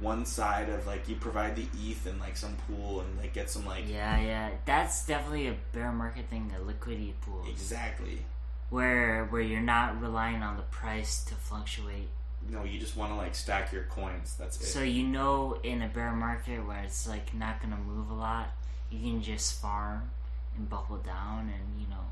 one 0.00 0.24
side 0.24 0.68
of 0.68 0.86
like 0.86 1.08
you 1.08 1.14
provide 1.16 1.56
the 1.56 1.66
ETH 1.78 2.06
and 2.06 2.20
like 2.20 2.36
some 2.36 2.56
pool 2.66 3.00
and 3.00 3.18
like 3.18 3.32
get 3.32 3.50
some 3.50 3.64
like 3.64 3.88
Yeah, 3.88 4.20
yeah, 4.20 4.50
that's 4.64 5.06
definitely 5.06 5.48
a 5.48 5.56
bear 5.72 5.92
market 5.92 6.28
thing. 6.28 6.52
A 6.58 6.62
liquidity 6.62 7.14
pool 7.20 7.44
exactly. 7.48 8.24
where 8.70 9.26
where 9.26 9.42
you're 9.42 9.60
not 9.60 10.00
relying 10.00 10.42
on 10.42 10.56
the 10.56 10.62
price 10.62 11.24
to 11.24 11.34
fluctuate. 11.34 12.08
No, 12.50 12.62
you 12.64 12.78
just 12.78 12.96
want 12.96 13.10
to 13.12 13.16
like 13.16 13.34
stack 13.34 13.72
your 13.72 13.84
coins. 13.84 14.34
That's 14.38 14.60
it. 14.60 14.66
So 14.66 14.82
you 14.82 15.04
know, 15.04 15.58
in 15.62 15.82
a 15.82 15.88
bear 15.88 16.12
market 16.12 16.58
where 16.66 16.82
it's 16.82 17.08
like 17.08 17.32
not 17.34 17.62
gonna 17.62 17.78
move 17.78 18.10
a 18.10 18.14
lot, 18.14 18.48
you 18.90 18.98
can 18.98 19.22
just 19.22 19.60
farm 19.60 20.10
and 20.56 20.68
bubble 20.68 20.98
down, 20.98 21.50
and 21.54 21.80
you 21.80 21.88
know. 21.88 22.04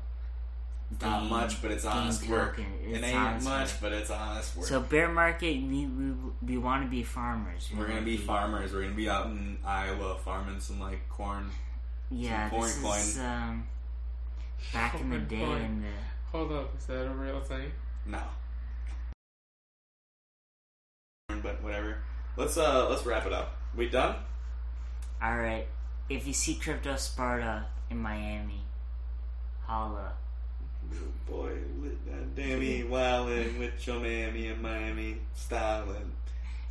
Not 1.01 1.29
much, 1.29 1.61
but 1.61 1.71
it's 1.71 1.85
honest 1.85 2.27
work. 2.27 2.57
token. 2.57 2.65
It 2.87 3.03
ain't 3.03 3.17
honest 3.17 3.47
much, 3.47 3.67
work. 3.67 3.77
but 3.81 3.93
it's 3.93 4.09
honest 4.11 4.55
work. 4.55 4.67
So 4.67 4.79
bear 4.79 5.09
market, 5.09 5.61
we 5.61 5.85
we, 5.85 6.13
we 6.45 6.57
want 6.57 6.83
to 6.83 6.89
be 6.89 7.03
farmers. 7.03 7.69
We 7.71 7.79
we're 7.79 7.85
gonna 7.85 7.95
wanna 7.95 8.05
be 8.05 8.17
farmers. 8.17 8.73
We're 8.73 8.83
gonna 8.83 8.93
be 8.93 9.09
out 9.09 9.27
in 9.27 9.57
Iowa 9.65 10.17
farming 10.17 10.59
some 10.59 10.79
like 10.79 11.07
corn. 11.09 11.49
Yeah, 12.11 12.49
corn 12.49 12.67
this 12.67 12.81
coin. 12.81 12.99
is 12.99 13.19
um, 13.19 13.67
back 14.71 14.99
in 14.99 15.09
the 15.09 15.19
day 15.19 15.39
coin. 15.39 15.61
in 15.61 15.81
the 15.81 15.87
Hold 16.31 16.51
up, 16.51 16.75
is 16.77 16.85
that 16.87 17.05
a 17.05 17.09
real 17.09 17.41
thing? 17.41 17.71
No. 18.07 18.21
But 21.29 21.61
whatever. 21.61 21.97
Let's 22.37 22.57
uh 22.57 22.89
let's 22.89 23.05
wrap 23.05 23.25
it 23.25 23.33
up. 23.33 23.55
We 23.75 23.89
done? 23.89 24.15
All 25.21 25.37
right. 25.37 25.67
If 26.09 26.27
you 26.27 26.33
see 26.33 26.55
Crypto 26.55 26.95
Sparta 26.95 27.65
in 27.89 27.97
Miami, 27.97 28.61
holla. 29.65 30.13
Boy, 31.29 31.53
with 31.81 32.05
that 32.05 32.35
Dammy 32.35 32.83
wildin' 32.83 33.57
with 33.59 33.87
your 33.87 33.99
mammy 33.99 34.47
in 34.47 34.61
Miami, 34.61 35.17
styling. 35.35 36.11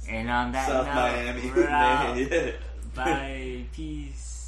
And 0.08 0.28
on 0.30 0.52
that 0.52 0.68
South 0.68 0.86
note, 0.86 0.94
Miami. 0.94 1.50
we're 1.54 1.68
out. 1.68 2.54
Bye. 2.94 3.64
Peace. 3.72 4.41